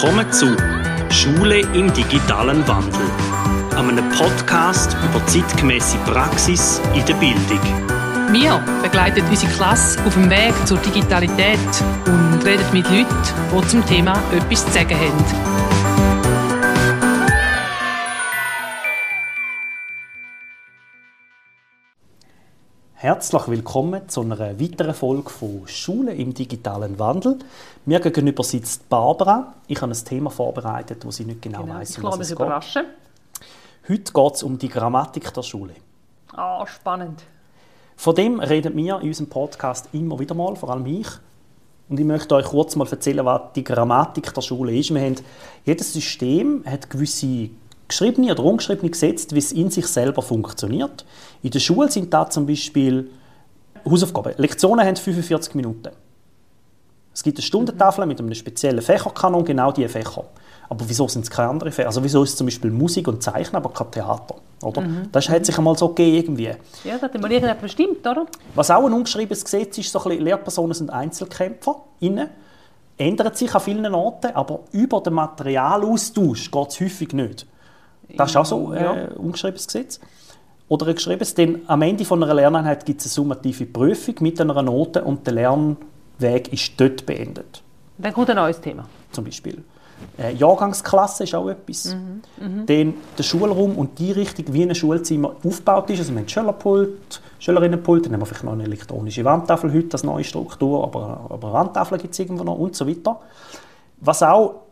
Willkommen 0.00 0.32
zu 0.32 0.56
Schule 1.10 1.58
im 1.58 1.92
digitalen 1.92 2.68
Wandel, 2.68 3.10
einem 3.76 4.08
Podcast 4.10 4.96
über 5.02 5.26
zeitgemäße 5.26 5.96
Praxis 6.06 6.80
in 6.94 7.04
der 7.04 7.14
Bildung. 7.14 7.58
Wir 8.30 8.62
begleiten 8.80 9.24
unsere 9.28 9.50
Klasse 9.54 9.98
auf 10.06 10.14
dem 10.14 10.30
Weg 10.30 10.54
zur 10.66 10.78
Digitalität 10.78 11.58
und 12.06 12.46
reden 12.46 12.64
mit 12.72 12.88
Leuten, 12.88 13.06
die 13.52 13.66
zum 13.66 13.84
Thema 13.86 14.12
etwas 14.30 14.66
zu 14.66 14.70
sagen 14.70 14.96
haben. 14.96 15.57
Herzlich 23.00 23.46
willkommen 23.46 24.08
zu 24.08 24.22
einer 24.22 24.60
weiteren 24.60 24.92
Folge 24.92 25.30
von 25.30 25.62
Schule 25.68 26.12
im 26.14 26.34
digitalen 26.34 26.98
Wandel. 26.98 27.38
Mir 27.86 28.00
gegenüber 28.00 28.42
sitzt 28.42 28.88
Barbara. 28.88 29.54
Ich 29.68 29.80
habe 29.80 29.92
ein 29.92 30.04
Thema 30.04 30.30
vorbereitet, 30.30 31.04
wo 31.06 31.12
sie 31.12 31.24
nicht 31.24 31.40
genau, 31.40 31.62
genau 31.62 31.74
weiß, 31.74 31.98
um 31.98 32.02
was 32.02 32.18
es 32.18 32.32
überraschen. 32.32 32.86
geht. 33.84 33.88
Heute 33.88 34.12
geht 34.12 34.34
es 34.34 34.42
um 34.42 34.58
die 34.58 34.68
Grammatik 34.68 35.32
der 35.32 35.44
Schule. 35.44 35.74
Ah, 36.32 36.66
spannend. 36.66 37.22
Von 37.94 38.16
dem 38.16 38.40
reden 38.40 38.76
wir 38.76 38.98
in 39.00 39.06
unserem 39.06 39.28
Podcast 39.28 39.90
immer 39.92 40.18
wieder 40.18 40.34
mal, 40.34 40.56
vor 40.56 40.70
allem 40.70 40.86
ich. 40.86 41.06
Und 41.88 42.00
ich 42.00 42.06
möchte 42.06 42.34
euch 42.34 42.46
kurz 42.46 42.74
mal 42.74 42.88
erzählen, 42.88 43.24
was 43.24 43.52
die 43.54 43.62
Grammatik 43.62 44.34
der 44.34 44.42
Schule 44.42 44.76
ist. 44.76 44.92
Wir 44.92 45.02
haben, 45.02 45.14
jedes 45.64 45.92
System 45.92 46.64
hat 46.66 46.90
gewisse 46.90 47.50
geschriebene 47.88 48.32
oder 48.32 48.44
ungeschriebene 48.44 48.90
Gesetze, 48.90 49.34
wie 49.34 49.38
es 49.38 49.52
in 49.52 49.70
sich 49.70 49.86
selber 49.86 50.22
funktioniert. 50.22 51.04
In 51.42 51.50
der 51.50 51.58
Schule 51.58 51.90
sind 51.90 52.12
da 52.12 52.28
zum 52.28 52.46
Beispiel 52.46 53.10
Hausaufgaben. 53.84 54.34
Lektionen 54.36 54.86
haben 54.86 54.96
45 54.96 55.54
Minuten. 55.54 55.90
Es 57.14 57.22
gibt 57.22 57.38
eine 57.38 57.42
Stundentafel 57.42 58.06
mit 58.06 58.20
einem 58.20 58.34
speziellen 58.34 58.82
Fächerkanon, 58.82 59.44
genau 59.44 59.72
diese 59.72 59.88
Fächer. 59.88 60.24
Aber 60.68 60.88
wieso 60.88 61.08
sind 61.08 61.22
es 61.22 61.30
keine 61.30 61.48
anderen 61.48 61.72
Fächer? 61.72 61.88
Also 61.88 62.04
wieso 62.04 62.22
ist 62.22 62.30
es 62.30 62.36
zum 62.36 62.46
Beispiel 62.46 62.70
Musik 62.70 63.08
und 63.08 63.22
Zeichnen, 63.22 63.56
aber 63.56 63.70
kein 63.70 63.90
Theater? 63.90 64.36
Oder? 64.62 64.82
Mhm. 64.82 65.08
Das 65.10 65.28
hat 65.28 65.46
sich 65.46 65.56
einmal 65.56 65.76
so 65.76 65.88
gegeben 65.88 66.38
irgendwie. 66.38 66.54
Ja, 66.84 66.94
das 66.94 67.02
hat 67.02 67.14
mal 67.14 67.22
irgendjemand 67.22 67.60
bestimmt, 67.60 68.06
oder? 68.06 68.26
Was 68.54 68.70
auch 68.70 68.84
ein 68.84 68.92
ungeschriebenes 68.92 69.44
Gesetz 69.44 69.78
ist, 69.78 69.90
so 69.90 70.02
ein 70.04 70.20
Lehrpersonen 70.20 70.74
sind 70.74 70.90
Einzelkämpfer. 70.90 71.76
Innen. 72.00 72.28
Ändert 72.98 73.36
sich 73.38 73.54
an 73.54 73.60
vielen 73.60 73.94
Orten, 73.94 74.34
aber 74.34 74.60
über 74.72 75.00
den 75.00 75.14
Materialaustausch 75.14 76.50
geht 76.50 76.68
es 76.68 76.80
häufig 76.80 77.12
nicht. 77.12 77.46
Das 78.16 78.30
ist 78.30 78.36
auch 78.36 78.46
so 78.46 78.68
ein 78.70 78.78
äh, 78.78 79.08
ungeschriebenes 79.16 79.66
Gesetz. 79.66 80.00
Oder 80.68 80.88
ein 80.88 80.94
geschriebenes, 80.94 81.34
denn 81.34 81.62
am 81.66 81.80
Ende 81.82 82.04
von 82.04 82.22
einer 82.22 82.34
Lerneinheit 82.34 82.84
gibt 82.84 83.00
es 83.00 83.06
eine 83.06 83.12
summative 83.12 83.66
Prüfung 83.66 84.16
mit 84.20 84.40
einer 84.40 84.62
Note 84.62 85.02
und 85.02 85.26
der 85.26 85.34
Lernweg 85.34 86.52
ist 86.52 86.72
dort 86.76 87.06
beendet. 87.06 87.62
Dann 87.96 88.12
kommt 88.12 88.28
ein 88.30 88.36
neues 88.36 88.60
Thema. 88.60 88.84
Zum 89.10 89.24
Beispiel. 89.24 89.64
Äh, 90.18 90.34
Jahrgangsklasse 90.34 91.24
ist 91.24 91.34
auch 91.34 91.48
etwas. 91.48 91.94
Mhm. 91.94 92.22
Mhm. 92.36 92.66
Dann 92.66 92.94
der 93.16 93.22
Schulraum 93.22 93.76
und 93.76 93.98
die 93.98 94.12
Richtung, 94.12 94.44
wie 94.52 94.62
ein 94.62 94.74
Schulzimmer 94.74 95.34
aufgebaut 95.42 95.90
ist. 95.90 96.00
Also 96.00 96.12
wir 96.12 96.20
haben 96.20 96.28
Schülerpult, 96.28 97.20
Schülerinnenpult, 97.38 98.06
dann 98.06 98.12
haben 98.12 98.20
wir 98.20 98.26
vielleicht 98.26 98.44
noch 98.44 98.52
eine 98.52 98.64
elektronische 98.64 99.24
Wandtafel 99.24 99.72
heute 99.72 99.92
als 99.92 100.04
neue 100.04 100.24
Struktur, 100.24 100.84
aber, 100.84 101.26
aber 101.30 101.52
Wandtafel 101.52 101.98
gibt 101.98 102.12
es 102.12 102.18
irgendwo 102.18 102.44
noch 102.44 102.58
und 102.58 102.76
so 102.76 102.86
weiter. 102.86 103.20
Was 104.00 104.22
auch 104.22 104.67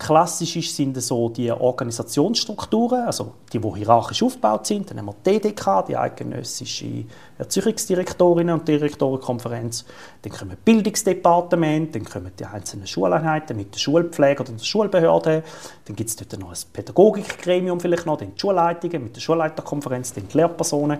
Klassisch 0.00 0.56
ist, 0.56 0.74
sind 0.74 1.00
so 1.02 1.28
die 1.28 1.52
Organisationsstrukturen, 1.52 3.02
also 3.02 3.34
die, 3.52 3.58
die 3.58 3.74
hierarchisch 3.74 4.22
aufgebaut 4.22 4.66
sind. 4.66 4.90
Dann 4.90 4.98
haben 4.98 5.06
wir 5.06 5.14
die 5.26 5.38
DDK, 5.38 5.84
die 5.86 5.94
eidgenössische 5.94 7.04
Erziehungsdirektorinnen 7.36 8.58
und 8.58 8.66
Direktorenkonferenz. 8.66 9.84
Dann 10.22 10.32
kommen 10.32 10.56
Bildungsdepartement, 10.64 11.94
dann 11.94 12.04
kommen 12.06 12.32
die 12.38 12.46
einzelnen 12.46 12.86
Schuleinheiten 12.86 13.54
mit 13.54 13.74
der 13.74 13.78
Schulpflege 13.78 14.42
oder 14.42 14.52
der 14.52 14.64
Schulbehörde. 14.64 15.44
Dann 15.84 15.96
gibt 15.96 16.08
es 16.08 16.16
dort 16.16 16.40
noch 16.40 16.48
ein 16.48 16.58
Pädagogikgremium 16.72 17.78
vielleicht 17.78 18.06
noch, 18.06 18.16
dann 18.16 18.34
die 18.34 18.40
Schulleitungen 18.40 19.04
mit 19.04 19.16
der 19.16 19.20
Schulleiterkonferenz, 19.20 20.14
dann 20.14 20.28
die 20.28 20.36
Lehrpersonen, 20.38 20.98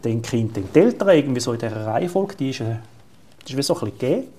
dann 0.00 0.22
die 0.22 0.22
Kinder, 0.22 0.54
dann 0.54 0.70
die 0.74 0.78
Eltern, 0.78 1.08
irgendwie 1.10 1.40
so 1.40 1.52
in 1.52 1.58
dieser 1.58 1.84
Reihenfolge. 1.84 2.34
Die 2.36 2.48
ist, 2.48 2.60
äh, 2.60 2.76
die 3.46 3.52
ist 3.52 3.58
wie 3.58 3.62
so 3.62 3.74
ein 3.74 3.80
bisschen 3.80 3.98
gegeben. 3.98 4.37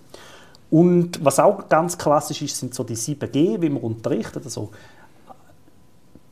Und 0.72 1.24
was 1.24 1.40
auch 1.40 1.68
ganz 1.68 1.98
klassisch 1.98 2.42
ist, 2.42 2.58
sind 2.58 2.74
so 2.74 2.84
die 2.84 2.96
7G, 2.96 3.62
wie 3.62 3.70
man 3.70 3.82
unterrichtet. 3.82 4.46
Also, 4.46 4.70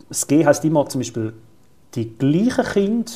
das 0.10 0.28
G 0.28 0.46
heißt 0.46 0.64
immer 0.66 0.88
zum 0.88 1.02
Beispiel 1.02 1.34
die 1.96 2.18
gleichen 2.18 2.64
Kinder 2.66 3.12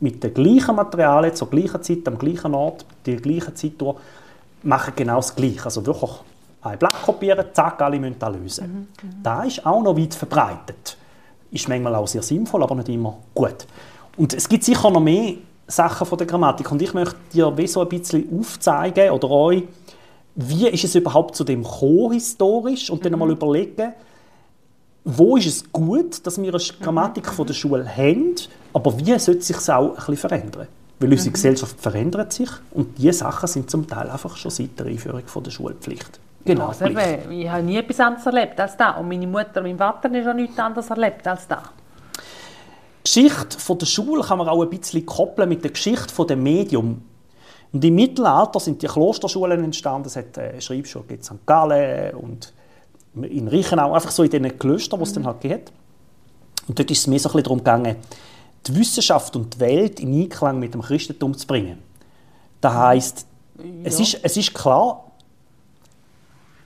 mit 0.00 0.22
den 0.22 0.34
gleichen 0.34 0.74
Materialien 0.76 1.34
zur 1.34 1.50
gleichen 1.50 1.82
Zeit, 1.82 2.06
am 2.06 2.18
gleichen 2.18 2.54
Ort, 2.54 2.84
die 3.06 3.16
gleiche 3.16 3.54
Zeit 3.54 3.72
durch, 3.78 3.96
machen 4.62 4.92
genau 4.96 5.16
das 5.16 5.34
Gleiche. 5.34 5.64
Also 5.64 5.84
wirklich 5.84 6.10
ein 6.62 6.78
Blatt 6.78 7.02
kopieren, 7.02 7.46
zack, 7.52 7.80
alle 7.80 7.98
müssen 7.98 8.18
das 8.18 8.34
lösen. 8.34 8.66
Mhm, 8.66 9.08
mhm. 9.08 9.22
Das 9.22 9.46
ist 9.46 9.66
auch 9.66 9.82
noch 9.82 9.96
weit 9.96 10.14
verbreitet. 10.14 10.96
Ist 11.50 11.68
manchmal 11.68 11.94
auch 11.94 12.06
sehr 12.06 12.22
sinnvoll, 12.22 12.62
aber 12.62 12.74
nicht 12.76 12.88
immer 12.88 13.18
gut. 13.34 13.66
Und 14.16 14.34
es 14.34 14.48
gibt 14.48 14.64
sicher 14.64 14.90
noch 14.90 15.00
mehr 15.00 15.34
Sachen 15.66 16.06
von 16.06 16.18
der 16.18 16.26
Grammatik. 16.26 16.70
Und 16.70 16.82
ich 16.82 16.92
möchte 16.92 17.16
dir 17.32 17.56
wie 17.56 17.66
so 17.66 17.80
ein 17.80 17.88
bisschen 17.88 18.38
aufzeigen 18.38 19.10
oder 19.10 19.30
euch, 19.30 19.64
wie 20.48 20.68
ist 20.68 20.84
es 20.84 20.94
überhaupt 20.94 21.36
zu 21.36 21.44
dem 21.44 21.62
gekommen, 21.62 22.12
historisch 22.12 22.90
und 22.90 23.04
dann 23.04 23.12
mhm. 23.12 23.18
mal 23.18 23.30
überlegen, 23.30 23.92
wo 25.04 25.36
ist 25.36 25.46
es 25.46 25.72
gut, 25.72 26.26
dass 26.26 26.40
wir 26.40 26.52
eine 26.52 26.62
Grammatik 26.80 27.26
mhm. 27.26 27.32
von 27.32 27.46
der 27.46 27.54
Schule 27.54 27.86
haben, 27.96 28.34
aber 28.72 28.98
wie 28.98 29.18
sollte 29.18 29.42
sich 29.42 29.56
es 29.56 29.70
auch 29.70 29.90
ein 29.90 29.94
bisschen 29.96 30.16
verändern? 30.16 30.68
Weil 30.98 31.10
unsere 31.10 31.30
mhm. 31.30 31.34
Gesellschaft 31.34 31.80
verändert 31.80 32.32
sich 32.32 32.50
und 32.72 32.98
diese 32.98 33.12
Sachen 33.12 33.48
sind 33.48 33.70
zum 33.70 33.86
Teil 33.86 34.10
einfach 34.10 34.36
schon 34.36 34.50
seit 34.50 34.78
der 34.78 34.86
Einführung 34.86 35.22
von 35.26 35.42
der 35.42 35.50
Schulpflicht. 35.50 36.20
Genau, 36.44 36.68
also 36.68 36.86
ich 36.86 37.48
habe 37.48 37.62
nie 37.62 37.76
etwas 37.76 38.00
anderes 38.00 38.24
erlebt 38.26 38.58
als 38.58 38.76
das. 38.76 38.96
Und 38.96 39.08
meine 39.08 39.26
Mutter 39.26 39.58
und 39.58 39.64
mein 39.64 39.76
Vater 39.76 40.08
haben 40.08 40.28
auch 40.28 40.34
nichts 40.34 40.58
anderes 40.58 40.88
erlebt 40.88 41.26
als 41.26 41.46
das. 41.46 41.58
Die 43.06 43.22
Geschichte 43.22 43.76
der 43.76 43.86
Schule 43.86 44.22
kann 44.22 44.38
man 44.38 44.48
auch 44.48 44.62
ein 44.62 44.70
bisschen 44.70 45.04
koppeln 45.04 45.48
mit 45.48 45.62
der 45.62 45.70
Geschichte 45.70 46.24
des 46.24 46.36
Mediums. 46.36 46.98
Und 47.72 47.84
im 47.84 47.94
Mittelalter 47.94 48.58
sind 48.58 48.82
die 48.82 48.86
Klosterschulen 48.86 49.62
entstanden. 49.62 50.08
Es 50.08 50.16
hat 50.16 50.36
eine 50.38 50.60
Schreibschule 50.60 51.04
in 51.08 51.22
St. 51.22 51.46
Gallen 51.46 52.14
und 52.14 52.52
in 53.14 53.48
Reichenau, 53.48 53.92
einfach 53.92 54.10
so 54.10 54.22
in 54.22 54.30
diesen 54.30 54.58
Klöstern, 54.58 55.00
die 55.00 55.04
es 55.04 55.12
dann 55.12 55.26
halt 55.26 55.40
gibt. 55.40 55.72
Und 56.68 56.78
dort 56.78 56.90
ist 56.90 56.98
es 56.98 57.06
mir 57.06 57.18
so 57.18 57.28
ein 57.28 57.32
bisschen 57.32 57.44
darum 57.44 57.58
gegangen, 57.58 57.96
die 58.66 58.76
Wissenschaft 58.76 59.34
und 59.36 59.54
die 59.54 59.60
Welt 59.60 60.00
in 60.00 60.12
Einklang 60.20 60.58
mit 60.58 60.74
dem 60.74 60.82
Christentum 60.82 61.36
zu 61.36 61.46
bringen. 61.46 61.78
Das 62.60 62.74
heisst, 62.74 63.26
ja. 63.58 63.64
es, 63.84 63.98
ist, 63.98 64.20
es 64.22 64.36
ist 64.36 64.54
klar, 64.54 65.10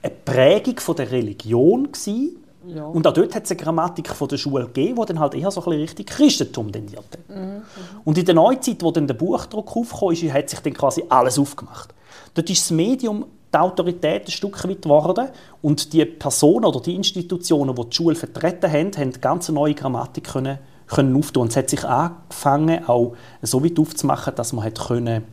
eine 0.03 0.13
Prägung 0.13 0.79
von 0.81 0.97
der 0.97 1.11
Religion 1.11 1.85
gewesen, 1.91 2.44
ja. 2.67 2.85
Und 2.85 3.07
auch 3.07 3.13
dort 3.13 3.35
hat 3.35 3.45
es 3.45 3.51
eine 3.51 3.61
Grammatik 3.61 4.09
von 4.09 4.29
der 4.29 4.37
Schule 4.37 4.67
gegeben, 4.67 5.01
die 5.01 5.07
dann 5.07 5.21
halt 5.21 5.35
eher 5.35 5.51
so 5.51 5.61
ein 5.61 5.65
bisschen 5.65 5.81
Richtung 5.81 6.07
Christentum 6.07 6.73
tendierte. 6.73 7.19
Mhm. 7.29 7.63
Und 8.05 8.19
in 8.19 8.25
der 8.25 8.35
Neuzeit, 8.35 8.83
wo 8.83 8.91
dann 8.91 9.07
der 9.07 9.15
Buchdruck 9.15 9.77
aufkam, 9.77 10.13
ist, 10.13 10.23
hat 10.33 10.51
sich 10.51 10.61
dann 10.61 10.73
quasi 10.73 11.05
alles 11.09 11.39
aufgemacht. 11.39 11.95
Dort 12.35 12.51
ist 12.51 12.63
das 12.63 12.71
Medium 12.71 13.27
die 13.53 13.59
Autorität 13.59 14.27
ein 14.27 14.31
Stück 14.31 14.69
weit 14.69 14.83
geworden 14.83 15.29
und 15.63 15.93
die 15.93 16.05
Personen 16.05 16.65
oder 16.65 16.81
die 16.81 16.97
Institutionen, 16.97 17.75
die 17.75 17.89
die 17.89 17.97
Schule 17.97 18.17
vertreten 18.17 18.71
haben, 18.71 18.93
haben 18.93 19.03
eine 19.03 19.13
ganz 19.13 19.49
neue 19.49 19.75
Grammatik 19.75 20.25
können, 20.25 20.59
können 20.89 21.17
auftun. 21.17 21.43
Und 21.43 21.49
es 21.51 21.57
hat 21.57 21.71
sich 21.71 21.85
angefangen, 21.85 22.89
auch 22.89 23.15
so 23.43 23.65
weit 23.65 23.79
aufzumachen, 23.79 24.35
dass 24.35 24.53
man 24.53 24.65
hat 24.65 24.79
können 24.81 25.25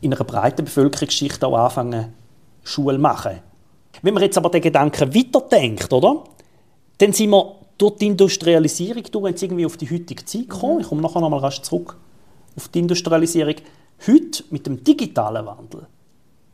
in 0.00 0.12
einer 0.12 0.24
breiten 0.24 0.64
Bevölkerungsschicht 0.64 1.44
auch 1.44 1.56
anfangen, 1.56 2.12
Schule 2.64 2.98
machen 2.98 3.40
wenn 4.02 4.14
man 4.14 4.22
jetzt 4.22 4.36
aber 4.36 4.50
den 4.50 4.60
Gedanken 4.60 5.14
weiterdenkt, 5.14 5.92
oder? 5.92 6.24
Dann 6.98 7.12
sind 7.12 7.30
wir 7.30 7.56
durch 7.78 7.96
die 7.96 8.06
Industrialisierung 8.06 9.04
durch 9.10 9.30
jetzt 9.30 9.42
irgendwie 9.42 9.66
auf 9.66 9.76
die 9.76 9.90
heutige 9.90 10.24
Zeit 10.24 10.48
gekommen. 10.48 10.80
Ich 10.80 10.88
komme 10.88 11.02
nachher 11.02 11.20
noch 11.20 11.30
mal 11.30 11.38
rasch 11.38 11.62
zurück 11.62 11.96
auf 12.56 12.68
die 12.68 12.80
Industrialisierung. 12.80 13.56
Heute 14.06 14.44
mit 14.50 14.66
dem 14.66 14.82
digitalen 14.82 15.46
Wandel 15.46 15.86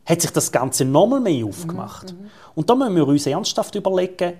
hat 0.05 0.21
sich 0.21 0.31
das 0.31 0.51
Ganze 0.51 0.85
nochmal 0.85 1.19
mehr 1.19 1.45
aufgemacht. 1.45 2.13
Mhm, 2.13 2.19
mhm. 2.19 2.29
Und 2.55 2.69
da 2.69 2.75
müssen 2.75 2.95
wir 2.95 3.07
uns 3.07 3.27
ernsthaft 3.27 3.75
überlegen, 3.75 4.33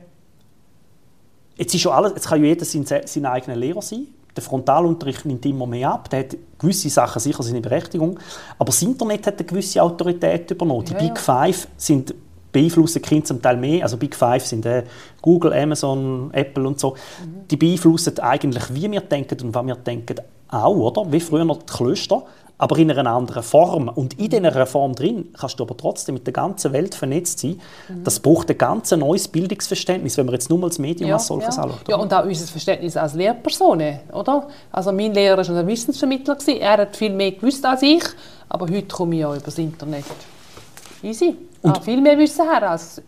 jetzt, 1.57 1.75
ist 1.75 1.81
schon 1.81 1.91
alles, 1.91 2.13
jetzt 2.15 2.27
kann 2.27 2.41
ja 2.41 2.47
jeder 2.47 2.65
sein, 2.65 2.85
sein 2.85 3.25
eigener 3.25 3.55
Lehrer 3.55 3.81
sein. 3.81 4.07
Der 4.35 4.43
Frontalunterricht 4.43 5.25
nimmt 5.25 5.45
immer 5.45 5.67
mehr 5.67 5.91
ab. 5.91 6.09
Der 6.09 6.19
hat 6.19 6.37
gewisse 6.57 6.89
Sachen 6.89 7.19
sicher 7.19 7.43
seine 7.43 7.61
Berechtigung. 7.61 8.19
Aber 8.57 8.67
das 8.67 8.81
Internet 8.81 9.27
hat 9.27 9.37
eine 9.37 9.45
gewisse 9.45 9.81
Autorität 9.81 10.49
übernommen. 10.51 10.85
Die 10.85 10.93
ja, 10.93 10.99
Big 10.99 11.19
Five 11.19 11.67
sind 11.77 12.13
beeinflussen 12.51 13.01
Kinder 13.01 13.25
zum 13.25 13.41
Teil 13.41 13.57
mehr. 13.57 13.83
Also 13.83 13.97
Big 13.97 14.15
Five 14.15 14.45
sind 14.45 14.65
äh, 14.65 14.83
Google, 15.21 15.53
Amazon, 15.53 16.29
Apple 16.33 16.67
und 16.67 16.79
so. 16.79 16.91
Mhm. 16.91 17.47
Die 17.49 17.57
beeinflussen 17.57 18.17
eigentlich, 18.19 18.73
wie 18.73 18.91
wir 18.91 19.01
denken 19.01 19.37
und 19.41 19.55
was 19.55 19.65
wir 19.65 19.75
denken, 19.75 20.15
auch, 20.49 20.75
oder? 20.75 21.11
Wie 21.11 21.19
früher 21.19 21.45
noch 21.45 21.59
die 21.59 21.65
Klöster, 21.71 22.23
aber 22.57 22.77
in 22.77 22.91
einer 22.91 23.09
anderen 23.09 23.43
Form. 23.43 23.87
Und 23.87 24.19
in 24.19 24.29
dieser 24.29 24.65
Form 24.65 24.93
drin 24.93 25.29
kannst 25.39 25.59
du 25.59 25.63
aber 25.63 25.77
trotzdem 25.77 26.15
mit 26.15 26.25
der 26.27 26.33
ganzen 26.33 26.73
Welt 26.73 26.95
vernetzt 26.95 27.39
sein. 27.39 27.61
Mhm. 27.87 28.03
Das 28.03 28.19
braucht 28.19 28.49
ein 28.49 28.57
ganz 28.57 28.91
neues 28.91 29.27
Bildungsverständnis, 29.27 30.17
wenn 30.17 30.25
wir 30.25 30.33
jetzt 30.33 30.49
nur 30.49 30.59
mal 30.59 30.67
das 30.67 30.79
Medium 30.79 31.09
ja, 31.09 31.15
als 31.15 31.27
solches 31.27 31.55
ja. 31.55 31.63
anschauen. 31.63 31.81
Ja, 31.87 31.97
und 31.97 32.13
auch 32.13 32.25
unser 32.25 32.47
Verständnis 32.47 32.97
als 32.97 33.13
Lehrpersonen, 33.13 33.99
oder? 34.11 34.47
Also 34.71 34.91
mein 34.91 35.13
Lehrer 35.13 35.37
war 35.47 35.55
ein 35.55 35.67
Wissensvermittler, 35.67 36.37
er 36.59 36.77
hat 36.77 36.97
viel 36.97 37.13
mehr 37.13 37.31
gewusst 37.31 37.65
als 37.65 37.81
ich, 37.81 38.03
aber 38.49 38.67
heute 38.67 38.87
komme 38.87 39.15
ich 39.15 39.21
ja 39.21 39.33
über 39.33 39.45
das 39.45 39.57
Internet. 39.57 40.05
Easy. 41.01 41.37
Und 41.61 41.77
ah, 41.77 41.81
viel 41.81 42.01
mehr 42.01 42.17
wissen 42.17 42.49
her 42.49 42.69
als 42.69 43.01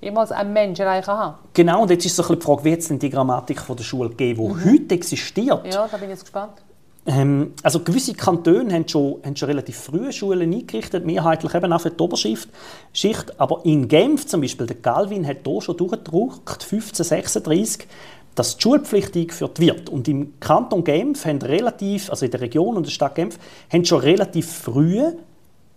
jemals 0.00 0.32
ein 0.32 0.52
Mensch 0.52 0.78
erreichen 0.78 1.06
kann. 1.06 1.34
Genau, 1.52 1.82
und 1.82 1.90
jetzt 1.90 2.06
ist 2.06 2.16
so 2.16 2.22
ein 2.22 2.28
bisschen 2.28 2.40
die 2.40 2.46
Frage, 2.46 2.64
wie 2.64 2.70
jetzt 2.70 2.90
denn 2.90 2.98
die 2.98 3.10
Grammatik 3.10 3.60
von 3.60 3.76
der 3.76 3.84
Schule 3.84 4.10
gegeben, 4.10 4.42
die 4.42 4.54
mhm. 4.54 4.72
heute 4.72 4.94
existiert. 4.94 5.66
Ja, 5.66 5.88
da 5.88 5.96
bin 5.96 6.04
ich 6.04 6.10
jetzt 6.10 6.22
gespannt. 6.22 6.62
Ähm, 7.06 7.54
also 7.62 7.80
gewisse 7.80 8.12
Kantone 8.12 8.72
haben 8.72 8.86
schon, 8.86 9.20
haben 9.24 9.34
schon 9.34 9.48
relativ 9.48 9.78
frühe 9.78 10.12
Schulen 10.12 10.52
eingerichtet, 10.52 11.06
mehrheitlich 11.06 11.54
eben 11.54 11.72
auch 11.72 11.80
für 11.80 11.90
die 11.90 12.02
Oberschicht. 12.02 12.48
Schicht. 12.92 13.40
Aber 13.40 13.64
in 13.64 13.88
Genf 13.88 14.26
zum 14.26 14.42
Beispiel, 14.42 14.66
der 14.66 14.76
Galvin 14.76 15.26
hat 15.26 15.38
hier 15.46 15.62
schon 15.62 15.76
durchgedruckt, 15.76 16.62
1536, 16.62 17.88
dass 18.34 18.56
die 18.56 18.62
Schulpflicht 18.62 19.16
eingeführt 19.16 19.58
wird. 19.58 19.88
Und 19.88 20.06
im 20.06 20.38
Kanton 20.38 20.84
Genf 20.84 21.24
haben 21.24 21.40
relativ, 21.40 22.10
also 22.10 22.26
in 22.26 22.30
der 22.30 22.42
Region 22.42 22.76
und 22.76 22.86
der 22.86 22.90
Stadt 22.90 23.14
Genf, 23.14 23.38
haben 23.72 23.84
schon 23.86 24.00
relativ 24.00 24.52
früh 24.52 25.02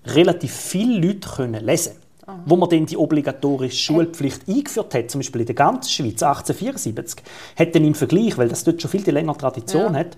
relativ 0.05 0.53
viele 0.53 1.07
Leute 1.07 1.29
können 1.29 1.63
lesen 1.65 1.93
Aha. 2.31 2.37
wo 2.45 2.55
man 2.55 2.69
dann 2.69 2.85
die 2.85 2.97
obligatorische 2.97 3.77
Schulpflicht 3.77 4.47
eingeführt 4.47 4.93
hat, 4.93 5.09
zum 5.09 5.19
Beispiel 5.19 5.41
in 5.41 5.47
der 5.47 5.55
ganzen 5.55 5.89
Schweiz 5.89 6.21
1874, 6.21 7.23
hat 7.57 7.75
dann 7.75 7.83
im 7.83 7.95
Vergleich, 7.95 8.37
weil 8.37 8.47
das 8.47 8.63
dort 8.63 8.81
schon 8.81 8.91
viel 8.91 9.01
die 9.01 9.11
längere 9.11 9.37
Tradition 9.37 9.93
ja. 9.93 10.01
hat, 10.01 10.17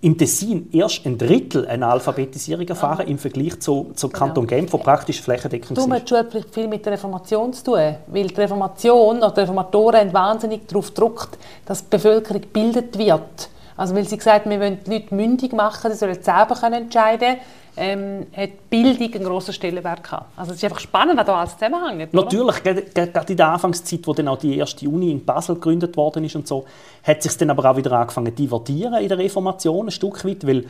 im 0.00 0.18
Tessin 0.18 0.68
erst 0.72 1.06
ein 1.06 1.16
Drittel 1.16 1.66
eine 1.66 1.86
Alphabetisierung 1.86 2.66
erfahren 2.66 3.06
ah. 3.06 3.10
im 3.10 3.18
Vergleich 3.18 3.60
zu, 3.60 3.92
zu 3.94 4.08
genau. 4.08 4.18
Kanton 4.18 4.46
Genf, 4.46 4.72
wo 4.72 4.78
praktisch 4.78 5.22
flächendeckend 5.22 5.78
ist. 5.78 5.86
Du 5.86 5.92
hat 5.92 6.02
die 6.02 6.14
Schulpflicht 6.14 6.52
viel 6.52 6.68
mit 6.68 6.84
der 6.84 6.94
Reformation 6.94 7.52
zu 7.52 7.64
tun, 7.64 7.96
weil 8.08 8.26
die 8.26 8.34
Reformation 8.34 9.18
oder 9.18 9.30
die 9.30 9.40
Reformatoren 9.40 10.12
wahnsinnig 10.12 10.66
darauf 10.66 10.88
gedrückt, 10.88 11.38
dass 11.66 11.84
die 11.84 11.90
Bevölkerung 11.90 12.42
gebildet 12.42 12.98
wird. 12.98 13.48
Also 13.76 13.94
weil 13.94 14.06
sie 14.06 14.18
gesagt 14.18 14.44
haben, 14.44 14.50
wir 14.50 14.60
wollen 14.60 14.78
die 14.84 14.90
Leute 14.90 15.14
mündig 15.14 15.52
machen, 15.52 15.90
sie 15.90 15.96
sollen 15.96 16.22
selber 16.22 16.60
entscheiden 16.62 17.28
können 17.28 17.40
ähm, 17.76 18.26
hat 18.36 18.70
Bildung 18.70 19.14
einen 19.14 19.24
grossen 19.24 19.52
Stellenwert 19.52 20.04
gehabt. 20.04 20.26
Also 20.36 20.52
es 20.52 20.58
ist 20.58 20.64
einfach 20.64 20.80
spannend, 20.80 21.18
was 21.18 21.26
da 21.26 21.40
alles 21.40 21.58
zusammenhängt. 21.58 22.14
Natürlich, 22.14 22.62
gerade 22.62 23.32
in 23.32 23.36
der 23.36 23.48
Anfangszeit, 23.48 24.00
wo 24.04 24.12
dann 24.12 24.28
auch 24.28 24.38
die 24.38 24.56
erste 24.56 24.88
Uni 24.88 25.10
in 25.10 25.24
Basel 25.24 25.56
gegründet 25.56 25.96
worden 25.96 26.24
ist 26.24 26.36
und 26.36 26.46
so, 26.46 26.64
hat 27.02 27.22
sich 27.22 27.36
dann 27.36 27.50
aber 27.50 27.70
auch 27.70 27.76
wieder 27.76 27.92
angefangen 27.92 28.34
zu 28.36 28.42
divertieren 28.42 28.94
in 28.94 29.08
der 29.08 29.18
Reformation 29.18 29.86
ein 29.86 29.90
Stück 29.90 30.24
weit, 30.24 30.46
weil 30.46 30.66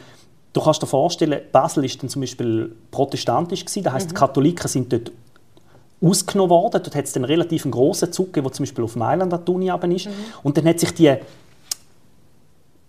du 0.53 0.61
kannst 0.61 0.83
dir 0.83 0.87
vorstellen, 0.87 1.41
Basel 1.53 1.85
ist 1.85 2.03
dann 2.03 2.09
zum 2.09 2.21
Beispiel 2.23 2.75
protestantisch 2.91 3.65
gewesen, 3.65 3.83
das 3.83 3.93
heißt, 3.93 4.07
mhm. 4.07 4.15
die 4.15 4.15
Katholiken 4.15 4.69
sind 4.69 4.93
dort 4.93 5.13
ausgenommen 6.03 6.51
worden. 6.51 6.83
Dort 6.83 6.95
hat 6.95 7.05
es 7.05 7.17
einen 7.17 7.25
relativ 7.25 7.71
grossen 7.71 8.13
Zug 8.13 8.27
gegeben, 8.27 8.47
der 8.47 8.53
zum 8.53 8.65
Beispiel 8.65 8.85
auf 8.85 8.97
Mailand 8.97 9.33
an 9.33 9.45
die 9.45 9.51
Uni 9.51 9.95
ist. 9.95 10.07
Mhm. 10.07 10.13
Und 10.43 10.57
dann 10.57 10.67
hat 10.67 10.81
sich 10.81 10.93
die, 10.95 11.15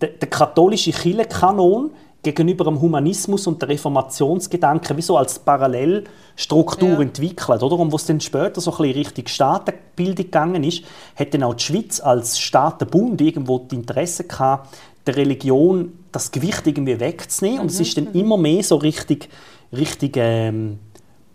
der, 0.02 0.10
der 0.10 0.30
katholische 0.30 0.92
Kirchenkanon 0.92 1.92
gegenüber 2.26 2.66
dem 2.66 2.82
Humanismus 2.82 3.48
und 3.48 3.62
der 3.62 3.70
Reformationsgedanken 3.70 4.98
wie 4.98 5.02
so 5.02 5.18
als 5.18 5.40
Parallelstruktur 5.40 6.90
ja. 6.90 7.02
entwickelt. 7.02 7.64
Oder? 7.64 7.80
Und 7.80 7.92
wo 7.92 7.96
es 7.96 8.06
dann 8.06 8.20
später 8.20 8.60
so 8.60 8.72
ein 8.72 8.78
bisschen 8.78 8.98
Richtung 8.98 9.28
Staatenbildung 9.28 10.26
gegangen 10.26 10.64
ist, 10.64 10.84
hat 11.16 11.34
dann 11.34 11.44
auch 11.44 11.54
die 11.54 11.64
Schweiz 11.64 12.00
als 12.00 12.40
Staatenbund 12.40 13.22
irgendwo 13.22 13.60
die 13.60 13.76
Interesse 13.76 14.26
gehabt, 14.26 14.76
der 15.06 15.16
Religion 15.16 15.94
das 16.12 16.32
Gewicht 16.32 16.66
irgendwie 16.66 17.00
wegzunehmen. 17.00 17.58
Mhm. 17.58 17.62
Und 17.62 17.72
es 17.72 17.80
ist 17.80 17.96
dann 17.96 18.06
mhm. 18.06 18.20
immer 18.20 18.38
mehr 18.38 18.64
so 18.64 18.78
richtig, 18.78 19.30
richtig 19.72 20.18
ähm, 20.18 20.80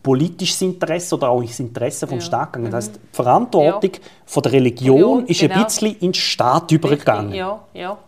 politisches 0.02 0.60
Interesse 0.62 1.14
oder 1.14 1.28
auch 1.28 1.42
das 1.42 1.60
Interesse 1.60 2.06
vom 2.06 2.19
ja. 2.19 2.25
Staat 2.25 2.52
gegangen. 2.52 2.72
Das 2.72 2.87
heißt, 2.87 2.96
die 2.96 3.16
Verantwortung 3.16 3.92
ja. 3.94 4.00
von 4.26 4.42
der 4.42 4.52
Religion, 4.52 4.96
Religion 4.96 5.26
ist 5.26 5.40
genau. 5.40 5.54
ein 5.54 5.64
bisschen 5.64 5.92
in 5.92 5.98
den 6.00 6.14
Staat 6.14 6.72
übergegangen. 6.72 7.32
Ja, 7.32 7.60
ja. 7.75 7.98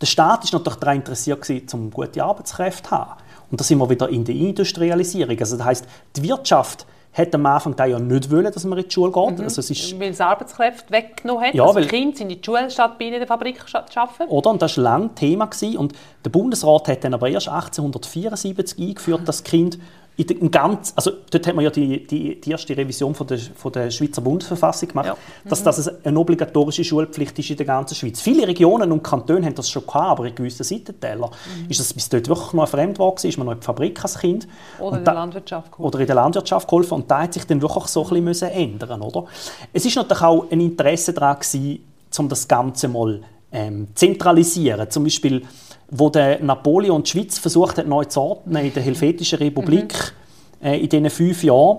Der 0.00 0.06
Staat 0.06 0.44
ist 0.44 0.52
natürlich 0.52 0.78
daran 0.78 0.96
interessiert, 0.96 1.74
um 1.74 1.90
gute 1.90 2.24
Arbeitskräfte 2.24 2.88
zu 2.88 2.90
haben. 2.90 3.20
Und 3.50 3.60
da 3.60 3.64
sind 3.64 3.78
wir 3.78 3.90
wieder 3.90 4.08
in 4.08 4.24
der 4.24 4.34
Industrialisierung. 4.34 5.38
Also 5.38 5.56
das 5.56 5.66
heißt, 5.66 5.86
die 6.16 6.22
Wirtschaft 6.22 6.86
hat 7.12 7.34
am 7.34 7.44
Anfang 7.44 7.74
ja 7.76 7.98
nicht 7.98 8.30
wollen, 8.30 8.52
dass 8.52 8.64
man 8.64 8.78
in 8.78 8.84
die 8.84 8.90
Schule 8.90 9.10
geht. 9.10 9.38
Mhm. 9.38 9.44
Also 9.44 9.60
es 9.60 9.70
ist 9.70 9.98
weil 9.98 10.10
es 10.10 10.20
Arbeitskräfte 10.20 10.92
weggenommen 10.92 11.44
hat. 11.44 11.54
Ja, 11.54 11.64
also 11.64 11.80
die 11.80 11.86
Kinder 11.88 12.16
sind 12.16 12.30
in 12.30 12.40
die 12.40 12.44
Schule 12.44 12.70
statt 12.70 12.98
bei 12.98 13.06
in 13.06 13.12
der 13.12 13.26
Fabrik 13.26 13.64
arbeiten. 13.74 14.30
Oder? 14.30 14.50
Und 14.50 14.62
das 14.62 14.76
war 14.76 14.84
lange 14.84 15.14
Thema. 15.14 15.46
Gewesen. 15.46 15.76
Und 15.76 15.92
der 16.24 16.30
Bundesrat 16.30 16.88
hat 16.88 17.04
dann 17.04 17.14
aber 17.14 17.28
erst 17.28 17.48
1874 17.48 18.78
eingeführt, 18.78 19.22
dass 19.26 19.42
Kind 19.42 19.78
in 20.28 20.50
ganz, 20.50 20.92
also 20.96 21.12
dort 21.30 21.46
hat 21.46 21.54
man 21.54 21.64
ja 21.64 21.70
die, 21.70 22.06
die, 22.06 22.40
die 22.40 22.50
erste 22.50 22.76
Revision 22.76 23.14
von 23.14 23.26
der, 23.26 23.38
von 23.38 23.72
der 23.72 23.90
Schweizer 23.90 24.20
Bundesverfassung 24.20 24.88
gemacht, 24.88 25.06
ja. 25.06 25.14
mhm. 25.14 25.48
dass 25.48 25.62
das 25.62 26.04
eine 26.04 26.18
obligatorische 26.18 26.84
Schulpflicht 26.84 27.38
ist 27.38 27.50
in 27.50 27.56
der 27.56 27.66
ganzen 27.66 27.94
Schweiz. 27.94 28.20
Viele 28.20 28.46
Regionen 28.46 28.92
und 28.92 29.02
Kantone 29.02 29.46
haben 29.46 29.54
das 29.54 29.70
schon 29.70 29.86
gehabt, 29.86 30.10
aber 30.10 30.26
in 30.26 30.34
gewissen 30.34 30.64
Seitentälern 30.64 31.30
mhm. 31.30 31.70
ist 31.70 31.80
das 31.80 31.94
bis 31.94 32.08
dort 32.08 32.28
wirklich 32.28 32.52
noch 32.52 32.64
ein 32.64 32.68
Fremdwort 32.68 33.24
ist 33.24 33.38
man 33.38 33.46
noch 33.46 33.52
in 33.52 33.60
der 33.60 33.64
Fabrik 33.64 34.02
als 34.02 34.18
Kind. 34.18 34.46
Oder 34.78 34.98
in 34.98 35.04
der 35.04 35.14
Landwirtschaft 35.14 35.72
geholfen. 35.72 35.84
Oder 35.86 36.00
in 36.00 36.06
der 36.06 36.16
Landwirtschaft 36.16 36.68
geholfen 36.68 36.94
und 36.94 37.10
da 37.10 37.22
hat 37.22 37.32
sich 37.32 37.44
dann 37.44 37.62
wirklich 37.62 37.84
so 37.86 38.06
ein 38.06 38.24
bisschen 38.24 38.50
ändern 38.50 39.02
oder? 39.02 39.24
Es 39.72 39.84
ist 39.84 39.96
natürlich 39.96 40.22
auch 40.22 40.50
ein 40.50 40.60
Interesse 40.60 41.12
daran 41.12 41.36
gewesen, 41.38 41.84
um 42.18 42.28
das 42.28 42.46
Ganze 42.46 42.88
mal 42.88 43.22
ähm, 43.52 43.88
zentralisieren. 43.94 44.90
Zum 44.90 45.04
Beispiel 45.04 45.42
wo 45.90 46.08
der 46.08 46.42
Napoleon 46.42 47.02
die 47.02 47.10
Schweiz 47.10 47.38
versucht 47.38 47.78
hat 47.78 47.86
neu 47.86 48.04
zu 48.04 48.20
ordnen 48.20 48.64
in 48.64 48.72
der 48.72 48.82
Helvetischen 48.82 49.38
Republik 49.38 50.14
mhm. 50.60 50.66
äh, 50.66 50.78
in 50.78 50.88
diesen 50.88 51.10
fünf 51.10 51.42
Jahren 51.42 51.78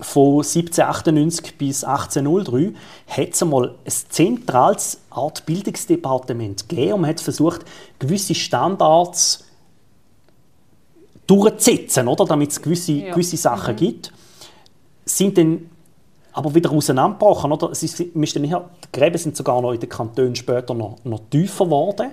von 0.00 0.42
1798 0.42 1.56
bis 1.56 1.82
1803 1.82 2.74
hat 3.08 3.28
es 3.32 3.42
einmal 3.42 3.74
ein 3.84 3.92
zentrales 4.10 5.00
Art 5.10 5.46
Bildungsdepartement 5.46 6.68
gegeben 6.68 6.92
und 6.94 7.00
man 7.02 7.10
hat 7.10 7.20
versucht 7.20 7.64
gewisse 7.98 8.34
Standards 8.34 9.44
durchzusetzen, 11.26 12.08
oder, 12.08 12.24
damit 12.24 12.52
es 12.52 12.62
gewisse, 12.62 12.92
ja. 12.92 13.12
gewisse 13.12 13.36
Sachen 13.36 13.74
mhm. 13.74 13.78
gibt, 13.78 14.12
sind 15.04 15.38
dann 15.38 15.70
aber 16.32 16.54
wieder 16.54 16.70
auseinandergebrochen. 16.70 17.50
Oder? 17.50 17.70
Es 17.70 17.82
ist, 17.82 17.98
die 17.98 18.10
Gräben 18.92 19.18
sind 19.18 19.36
sogar 19.36 19.60
noch 19.62 19.72
in 19.72 19.80
den 19.80 19.88
Kantonen 19.88 20.36
später 20.36 20.74
noch, 20.74 20.98
noch 21.04 21.20
tiefer 21.30 21.64
geworden. 21.64 22.10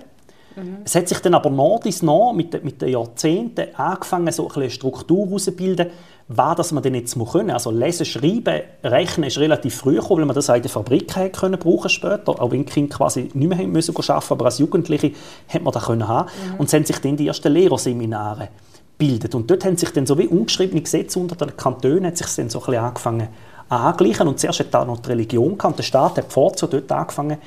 Mhm. 0.56 0.78
Es 0.84 0.94
hat 0.94 1.08
sich 1.08 1.18
dann 1.18 1.34
aber 1.34 1.50
nach 1.50 1.80
dies 1.80 2.02
nach 2.02 2.32
mit, 2.32 2.64
mit 2.64 2.80
den 2.80 2.90
Jahrzehnten 2.90 3.74
angefangen, 3.76 4.32
so 4.32 4.50
eine 4.50 4.70
Struktur 4.70 5.26
herauszubilden, 5.26 5.88
was 6.28 6.56
das 6.56 6.72
man 6.72 6.82
denn 6.82 6.94
jetzt 6.94 7.16
muss 7.16 7.32
können. 7.32 7.50
Also 7.50 7.70
lesen, 7.70 8.06
schreiben, 8.06 8.62
rechnen 8.82 9.26
ist 9.26 9.38
relativ 9.38 9.76
früh 9.76 9.96
gekommen, 9.96 10.20
weil 10.20 10.26
man 10.26 10.34
das 10.34 10.48
auch 10.48 10.54
in 10.54 10.62
der 10.62 10.70
Fabrik 10.70 11.14
hat 11.16 11.34
können 11.34 11.58
brauchen 11.58 11.90
später, 11.90 12.40
auch 12.40 12.50
wenn 12.50 12.64
die 12.64 12.72
Kinder 12.72 12.96
quasi 12.96 13.30
nicht 13.34 13.48
mehr 13.48 13.58
haben 13.58 13.72
müssen 13.72 13.94
arbeiten, 13.96 14.32
aber 14.32 14.44
als 14.46 14.58
Jugendliche 14.58 15.12
hat 15.48 15.62
man 15.62 15.72
das 15.72 15.84
können 15.84 16.08
haben. 16.08 16.30
Mhm. 16.52 16.56
Und 16.56 16.66
es 16.66 16.72
haben 16.72 16.84
sich 16.84 16.98
dann 16.98 17.16
die 17.16 17.26
ersten 17.26 17.52
Lehrerseminare 17.52 18.48
bildet. 18.96 19.34
Und 19.34 19.50
dort 19.50 19.64
haben 19.64 19.76
sich 19.76 19.90
dann 19.90 20.06
so 20.06 20.16
wie 20.18 20.26
ungeschriebene 20.26 20.80
Gesetze 20.80 21.18
unter 21.18 21.36
den 21.36 21.56
Kantonen 21.56 22.06
hat 22.06 22.16
sich 22.16 22.28
dann 22.36 22.48
so 22.48 22.60
ein 22.60 22.66
bisschen 22.66 22.84
angefangen 22.84 23.28
angleichen. 23.68 24.28
Und 24.28 24.38
zuerst 24.38 24.60
hat 24.60 24.72
da 24.72 24.84
noch 24.84 25.00
die 25.00 25.08
Religion 25.08 25.58
gehabt. 25.58 25.78
Der 25.78 25.82
Staat 25.82 26.18
hat 26.18 26.32
vorzu 26.32 26.66
dort 26.66 26.90
angefangen, 26.90 27.38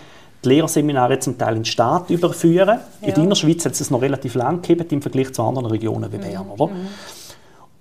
die 0.44 0.50
Lehrerseminare 0.50 1.20
zum 1.20 1.38
Teil 1.38 1.56
in 1.56 1.60
den 1.60 1.66
Staat 1.66 2.10
überführen. 2.10 2.80
Ja. 3.02 3.08
In 3.08 3.14
der 3.14 3.24
Innerschweiz 3.24 3.66
hat 3.66 3.74
es 3.74 3.90
noch 3.90 4.02
relativ 4.02 4.36
lang 4.36 4.62
gegeben 4.62 4.88
im 4.90 5.02
Vergleich 5.02 5.34
zu 5.34 5.42
anderen 5.44 5.68
Regionen 5.68 6.12
wie 6.12 6.18
Bern. 6.18 6.46
Mhm. 6.46 6.52
Oder? 6.52 6.68
Mhm. 6.68 6.88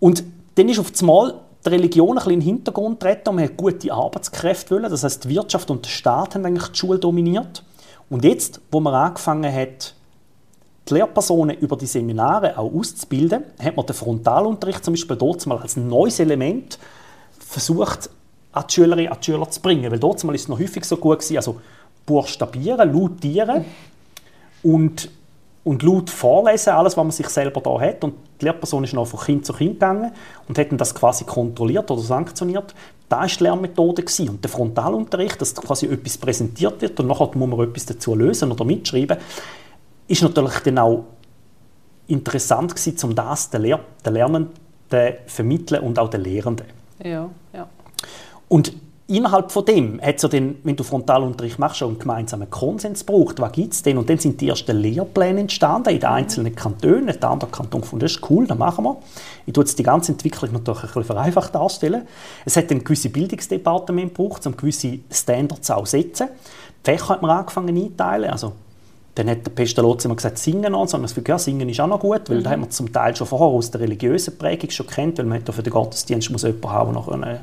Und 0.01 0.25
dann 0.55 0.69
ist 0.69 0.79
auf 0.79 0.93
einmal 1.01 1.35
die 1.65 1.69
Religion 1.69 2.11
ein 2.11 2.15
bisschen 2.15 2.33
in 2.33 2.41
den 2.41 2.47
Hintergrund 2.47 3.01
getreten 3.01 3.29
und 3.31 3.37
man 3.37 3.45
hat 3.45 3.57
gute 3.57 3.93
Arbeitskräfte 3.93 4.75
wollen. 4.75 4.91
Das 4.91 5.05
heißt, 5.05 5.25
die 5.25 5.29
Wirtschaft 5.31 5.71
und 5.71 5.85
der 5.85 5.91
Staat 5.91 6.35
haben 6.35 6.47
eigentlich 6.47 6.69
die 6.69 6.79
Schule 6.79 6.99
dominiert. 6.99 7.63
Und 8.09 8.25
jetzt, 8.25 8.61
wo 8.71 8.81
man 8.81 8.95
angefangen 8.95 9.53
hat, 9.53 9.95
die 10.89 10.95
Lehrpersonen 10.95 11.57
über 11.59 11.77
die 11.77 11.87
Seminare 11.87 12.57
auch 12.57 12.73
auszubilden, 12.73 13.43
hat 13.61 13.77
man 13.77 13.87
den 13.87 13.95
Frontalunterricht 13.95 14.85
zum 14.85 14.95
Beispiel 14.95 15.17
dort 15.17 15.45
mal 15.47 15.59
als 15.59 15.77
neues 15.77 16.21
Element 16.21 16.79
versucht, 17.39 18.11
an 18.53 18.65
die 18.69 18.75
Schülerinnen 18.75 19.13
und 19.13 19.25
Schüler 19.25 19.51
zu 19.51 19.61
bringen. 19.61 19.91
Weil 19.91 19.99
dort 19.99 20.23
mal 20.23 20.35
ist 20.35 20.43
es 20.43 20.49
noch 20.49 20.61
häufig 20.61 20.85
so 20.85 20.97
gut 20.97 21.19
gewesen, 21.19 21.37
also 21.37 21.61
buchstabieren, 22.07 22.93
lautieren 22.93 23.65
und, 24.63 25.11
und 25.65 25.83
laut 25.83 26.09
vorlesen, 26.09 26.71
alles, 26.71 26.97
was 26.97 27.05
man 27.05 27.11
sich 27.11 27.29
selber 27.29 27.61
da 27.61 27.79
hat. 27.81 28.05
Und 28.05 28.15
die 28.41 28.47
Lehrperson 28.47 28.85
ist 28.85 28.95
noch 28.95 29.07
von 29.07 29.21
Kind 29.21 29.45
zu 29.45 29.53
Kind 29.53 29.75
gegangen 29.75 30.13
und 30.49 30.59
hat 30.59 30.69
das 30.73 30.95
quasi 30.95 31.25
kontrolliert 31.25 31.91
oder 31.91 32.01
sanktioniert. 32.01 32.75
Da 33.09 33.21
war 33.21 33.27
die 33.27 33.43
Lernmethode. 33.43 34.03
Gewesen. 34.03 34.29
Und 34.29 34.43
der 34.43 34.51
Frontalunterricht, 34.51 35.41
dass 35.41 35.55
quasi 35.55 35.87
etwas 35.87 36.19
präsentiert 36.19 36.81
wird 36.81 36.99
und 37.01 37.07
nachher 37.07 37.31
muss 37.35 37.49
man 37.49 37.69
etwas 37.69 37.87
dazu 37.87 38.15
lösen 38.15 38.51
oder 38.51 38.65
mitschreiben, 38.65 39.19
ist 40.09 40.23
natürlich 40.23 40.59
dann 40.61 40.79
auch 40.79 41.05
interessant 42.09 42.75
gewesen, 42.75 43.09
um 43.09 43.15
das 43.15 43.51
den, 43.51 43.63
Lehr 43.63 43.81
den 44.05 44.15
Lernenden 44.15 44.51
vermitteln 45.27 45.83
und 45.83 45.99
auch 45.99 46.09
den 46.09 46.23
Lehrenden. 46.23 46.67
Ja, 47.03 47.29
ja. 47.53 47.69
Und 48.49 48.73
innerhalb 49.09 49.53
von 49.53 49.65
dem 49.65 50.01
hat 50.01 50.17
es 50.17 50.23
ja 50.23 50.29
dann, 50.29 50.57
wenn 50.65 50.75
du 50.75 50.83
Frontalunterricht 50.83 51.59
machst, 51.59 51.79
schon 51.79 51.91
einen 51.91 51.99
gemeinsamen 51.99 52.51
Konsens 52.51 53.07
gebraucht. 53.07 53.41
Was 53.41 53.53
gibt 53.53 53.73
es 53.73 53.83
denn? 53.83 53.99
Und 53.99 54.11
dann 54.11 54.19
sind 54.19 54.41
die 54.41 54.49
ersten 54.49 54.77
Lehrpläne 54.77 55.41
entstanden 55.41 55.91
in 55.91 56.01
den 56.01 56.09
einzelnen 56.09 56.55
Kantonen. 56.55 57.19
Der 57.21 57.31
andere 57.31 57.51
Kanton 57.51 57.85
fand, 57.85 58.03
das 58.03 58.13
ist 58.13 58.31
cool, 58.31 58.47
das 58.47 58.59
machen 58.59 58.85
wir. 58.85 58.97
Ich 59.47 59.53
tue 59.53 59.63
jetzt 59.63 59.79
die 59.79 59.85
ganze 59.85 60.13
Entwicklung 60.13 60.53
natürlich 60.53 60.83
ein 60.83 60.87
bisschen 60.87 61.05
vereinfacht 61.05 61.55
darstellen. 61.55 62.03
Es 62.45 62.57
hat 62.57 62.71
dann 62.71 62.83
gewisse 62.83 63.11
Bildungsdepartement 63.11 64.15
gebraucht, 64.15 64.47
um 64.47 64.57
gewisse 64.57 64.99
Standards 65.11 65.71
auch 65.71 65.85
zu 65.85 65.93
setzen. 65.93 66.29
Die 66.85 66.91
Fächer 66.91 67.11
hat 67.11 67.23
man 67.23 67.31
angefangen 67.31 67.77
einzuteilen. 67.77 68.31
Also, 68.31 68.53
dann 69.15 69.31
hat 69.31 69.47
der 69.47 69.51
Pestalozzi 69.51 70.09
immer 70.09 70.17
gesagt, 70.17 70.37
singen 70.37 70.75
an, 70.75 70.89
sondern 70.89 71.11
das 71.15 71.25
ja, 71.27 71.39
singen 71.39 71.69
ist 71.69 71.81
auch 71.81 71.87
noch 71.87 72.01
gut, 72.01 72.29
weil 72.29 72.39
mhm. 72.39 72.43
da 72.43 72.51
haben 72.51 72.63
wir 72.63 72.71
zum 72.71 72.93
Teil 72.93 73.17
schon 73.17 73.27
vorher 73.27 73.47
aus 73.47 73.71
der 73.71 73.81
religiösen 73.81 74.37
Prägung 74.37 74.71
schon 74.71 74.87
kennt, 74.87 75.17
weil 75.17 75.25
man 75.25 75.39
hat 75.39 75.49
ja 75.49 75.55
für 75.55 75.63
den 75.63 75.73
Gottesdienst 75.73 76.31
muss 76.31 76.43
jemand 76.43 76.67
haben, 76.67 76.93
der 77.23 77.41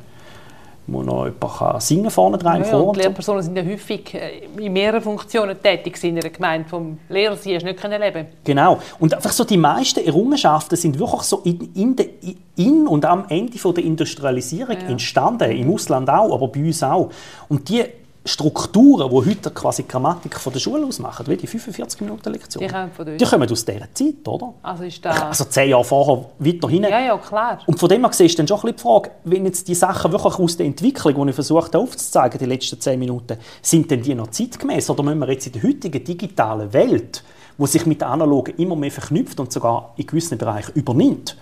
wo 0.88 1.02
noch 1.02 1.26
jemand 1.26 1.58
kann 1.58 1.80
singen 1.80 2.12
vorne 2.12 2.38
im 2.38 2.46
Ja, 2.46 2.64
Chor. 2.64 2.82
und 2.82 2.88
und 2.90 2.96
so. 2.96 3.02
Lehrpersonen 3.02 3.44
sind 3.44 3.56
ja 3.56 3.64
häufig 3.64 4.14
äh, 4.14 4.42
in 4.58 4.74
mehreren 4.74 5.02
Funktionen 5.02 5.62
tätig 5.62 6.02
in 6.04 6.18
einer 6.20 6.30
Gemeinde. 6.30 6.68
Vom 6.68 7.00
Lehrer 7.10 7.36
sie 7.38 7.56
hast 7.56 7.64
nicht 7.64 7.80
können 7.80 8.02
leben. 8.02 8.28
Genau. 8.44 8.80
Und 9.00 9.14
einfach 9.14 9.32
so 9.32 9.44
die 9.44 9.58
meisten 9.58 10.06
Errungenschaften 10.06 10.76
sind 10.78 11.00
wirklich 11.00 11.22
so 11.22 11.42
in, 11.46 11.70
in, 11.74 11.96
de, 11.96 12.10
in 12.58 12.88
und 12.88 13.06
am 13.06 13.26
Ende 13.30 13.58
von 13.58 13.74
der 13.74 13.84
Industrialisierung 13.84 14.76
entstanden. 14.78 15.52
Im 15.52 15.74
Ausland 15.74 16.10
auch, 16.10 16.34
aber 16.34 16.48
bei 16.50 16.60
uns 16.62 16.84
auch. 16.84 17.10
Und 17.48 17.70
die 17.70 17.84
Strukturen, 18.26 19.10
die 19.10 19.30
heute 19.32 19.52
quasi 19.52 19.84
die 19.84 19.90
Grammatik 19.90 20.40
von 20.40 20.54
der 20.54 20.60
Schule 20.60 20.86
ausmachen, 20.86 21.28
wie 21.28 21.36
die 21.36 21.46
45 21.46 22.02
Minuten 22.02 22.32
Lektion, 22.32 22.64
Die 22.64 22.70
kommen 22.72 22.92
von 22.92 23.18
die 23.18 23.26
kommen 23.26 23.52
aus 23.52 23.66
dieser 23.66 23.94
Zeit, 23.94 24.26
oder? 24.26 24.54
Also 24.64 24.84
ist 24.84 25.04
da... 25.04 25.10
Also 25.28 25.44
zehn 25.44 25.70
Jahre 25.70 25.84
vorher, 25.84 26.26
weiter 26.40 26.70
hinten. 26.70 26.90
ja, 26.90 27.02
ja, 27.02 27.18
klar. 27.18 27.60
Und 27.66 27.78
von 27.78 27.90
dem 27.90 28.02
her 28.02 28.10
gesehen 28.10 28.28
ist 28.28 28.40
dann 28.40 28.48
schon 28.48 28.60
ein 28.60 28.62
bisschen 28.62 28.78
die 28.78 28.82
Frage, 28.82 29.12
wenn 29.26 29.46
jetzt 29.46 29.68
die 29.68 29.76
Sachen 29.76 30.12
wirklich 30.14 30.40
aus 30.40 30.56
der 30.56 30.66
Entwicklung, 30.66 31.26
die 31.26 31.30
ich 31.32 31.36
versucht 31.36 31.74
habe 31.74 31.84
aufzuzeigen, 31.84 32.40
die 32.40 32.46
letzten 32.46 32.80
zehn 32.80 32.98
Minuten, 32.98 33.38
sind 33.62 33.92
denn 33.92 34.02
die 34.02 34.16
noch 34.16 34.28
zeitgemäß? 34.28 34.90
Oder 34.90 35.04
müssen 35.04 35.20
wir 35.20 35.30
jetzt 35.30 35.48
in 35.48 35.54
der 35.54 35.64
heutigen 35.64 36.04
digitalen 36.04 36.72
Welt, 36.72 37.24
wo 37.58 37.66
sich 37.66 37.86
mit 37.86 38.00
der 38.00 38.08
analogen 38.08 38.56
immer 38.56 38.78
mehr 38.78 38.92
verknüpft 38.92 39.40
und 39.42 39.52
sogar 39.52 39.94
in 39.98 40.08
gewissen 40.08 40.38
Bereichen 40.38 40.72
übernimmt, 40.76 41.36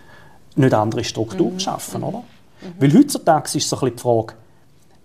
nicht 0.55 0.73
andere 0.73 1.03
Strukturen 1.03 1.59
schaffen, 1.59 2.01
oder? 2.03 2.23
Weil 2.79 2.93
heutzutage 2.93 3.57
ist 3.57 3.69
so 3.69 3.75
ein 3.75 3.79
bisschen 3.81 3.95
die 3.95 4.01
Frage, 4.01 4.33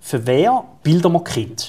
für 0.06 0.24
wer 0.24 0.62
bilden 0.84 1.12
wir 1.12 1.24
Kinder? 1.24 1.64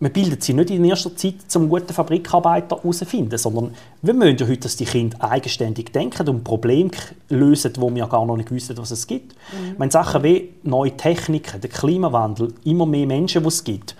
Man 0.00 0.12
bildet 0.12 0.44
sie 0.44 0.52
nicht 0.52 0.68
in 0.68 0.84
erster 0.84 1.16
Zeit 1.16 1.36
zum 1.48 1.70
guten 1.70 1.94
Fabrikarbeiter 1.94 2.76
herausfinden, 2.76 3.38
sondern 3.38 3.74
wir 4.02 4.12
möchten 4.12 4.42
ja 4.42 4.48
heute, 4.50 4.60
dass 4.60 4.76
die 4.76 4.84
Kinder 4.84 5.16
eigenständig 5.24 5.90
denken 5.90 6.28
und 6.28 6.44
Probleme 6.44 6.90
lösen, 7.30 7.72
wo 7.78 7.92
wir 7.92 8.06
gar 8.06 8.26
noch 8.26 8.36
nicht 8.36 8.50
wissen, 8.50 8.76
was 8.76 8.90
es 8.90 9.06
gibt. 9.06 9.34
Ich 9.72 9.78
meine, 9.78 9.90
Sachen 9.90 10.22
wie 10.22 10.50
neue 10.62 10.94
Techniken, 10.94 11.58
der 11.58 11.70
Klimawandel, 11.70 12.52
immer 12.64 12.84
mehr 12.84 13.06
Menschen, 13.06 13.42
die 13.42 13.48
es 13.48 13.64
gibt, 13.64 13.96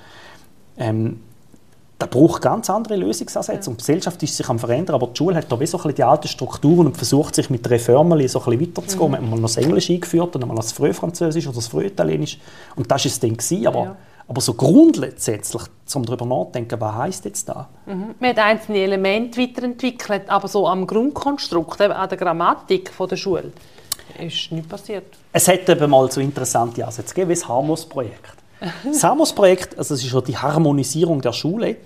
ähm, 0.76 1.20
da 1.98 2.06
braucht 2.06 2.42
ganz 2.42 2.70
andere 2.70 2.94
Lösungsansätze. 2.96 3.68
Und 3.70 3.80
die 3.80 3.82
Gesellschaft 3.82 4.22
ist 4.22 4.36
sich 4.36 4.48
am 4.48 4.58
verändern, 4.58 4.94
aber 4.94 5.08
die 5.08 5.16
Schule 5.18 5.34
hat 5.34 5.50
da 5.50 5.58
wie 5.58 5.66
so 5.66 5.78
ein 5.78 5.82
bisschen 5.82 5.96
die 5.96 6.04
alten 6.04 6.28
Strukturen 6.28 6.86
und 6.86 6.96
versucht 6.96 7.34
sich 7.34 7.50
mit 7.50 7.68
Reformen 7.68 8.26
so 8.28 8.38
ein 8.40 8.44
bisschen 8.44 8.60
weiterzukommen. 8.60 9.20
Man 9.20 9.22
hat 9.22 9.30
mal 9.30 9.36
noch 9.40 9.48
das 9.48 9.56
Englisch 9.56 9.90
eingeführt, 9.90 10.34
dann 10.34 10.46
mal 10.46 10.54
das 10.54 10.70
Frühfranzösisch 10.72 11.46
oder 11.48 11.56
das 11.56 11.66
Frühitalienisch. 11.66 12.38
Und 12.76 12.88
das 12.90 13.04
war 13.04 13.10
es 13.10 13.18
dann. 13.20 13.36
Gewesen. 13.36 13.66
Aber, 13.66 13.82
Ja. 13.82 13.96
aber 14.28 14.40
so 14.40 14.54
grundsätzlich, 14.54 15.62
um 15.92 16.04
darüber 16.06 16.24
nachzudenken, 16.24 16.80
was 16.80 16.94
heisst 16.94 17.24
jetzt 17.24 17.48
da? 17.48 17.68
Man 17.86 18.14
hat 18.30 18.38
einzelne 18.38 18.78
Elemente 18.78 19.40
weiterentwickelt, 19.40 20.30
aber 20.30 20.46
so 20.46 20.68
am 20.68 20.86
Grundkonstrukt, 20.86 21.80
an 21.80 22.08
der 22.08 22.16
Grammatik 22.18 22.92
von 22.92 23.08
der 23.08 23.16
Schule, 23.16 23.50
ist 24.20 24.52
nichts 24.52 24.68
passiert. 24.68 25.04
Es 25.32 25.48
hat 25.48 25.68
eben 25.68 25.90
mal 25.90 26.10
so 26.12 26.20
interessante 26.20 26.86
Ansätze 26.86 27.12
gegeben, 27.12 27.30
wie 27.30 27.34
das 27.34 27.48
Harmos-Projekt. 27.48 28.34
Das 28.84 29.04
Harmos-Projekt, 29.04 29.78
also 29.78 29.94
das 29.94 30.02
ist 30.02 30.12
ja 30.12 30.20
die 30.20 30.36
Harmonisierung 30.36 31.20
der 31.20 31.32
Schule, 31.32 31.76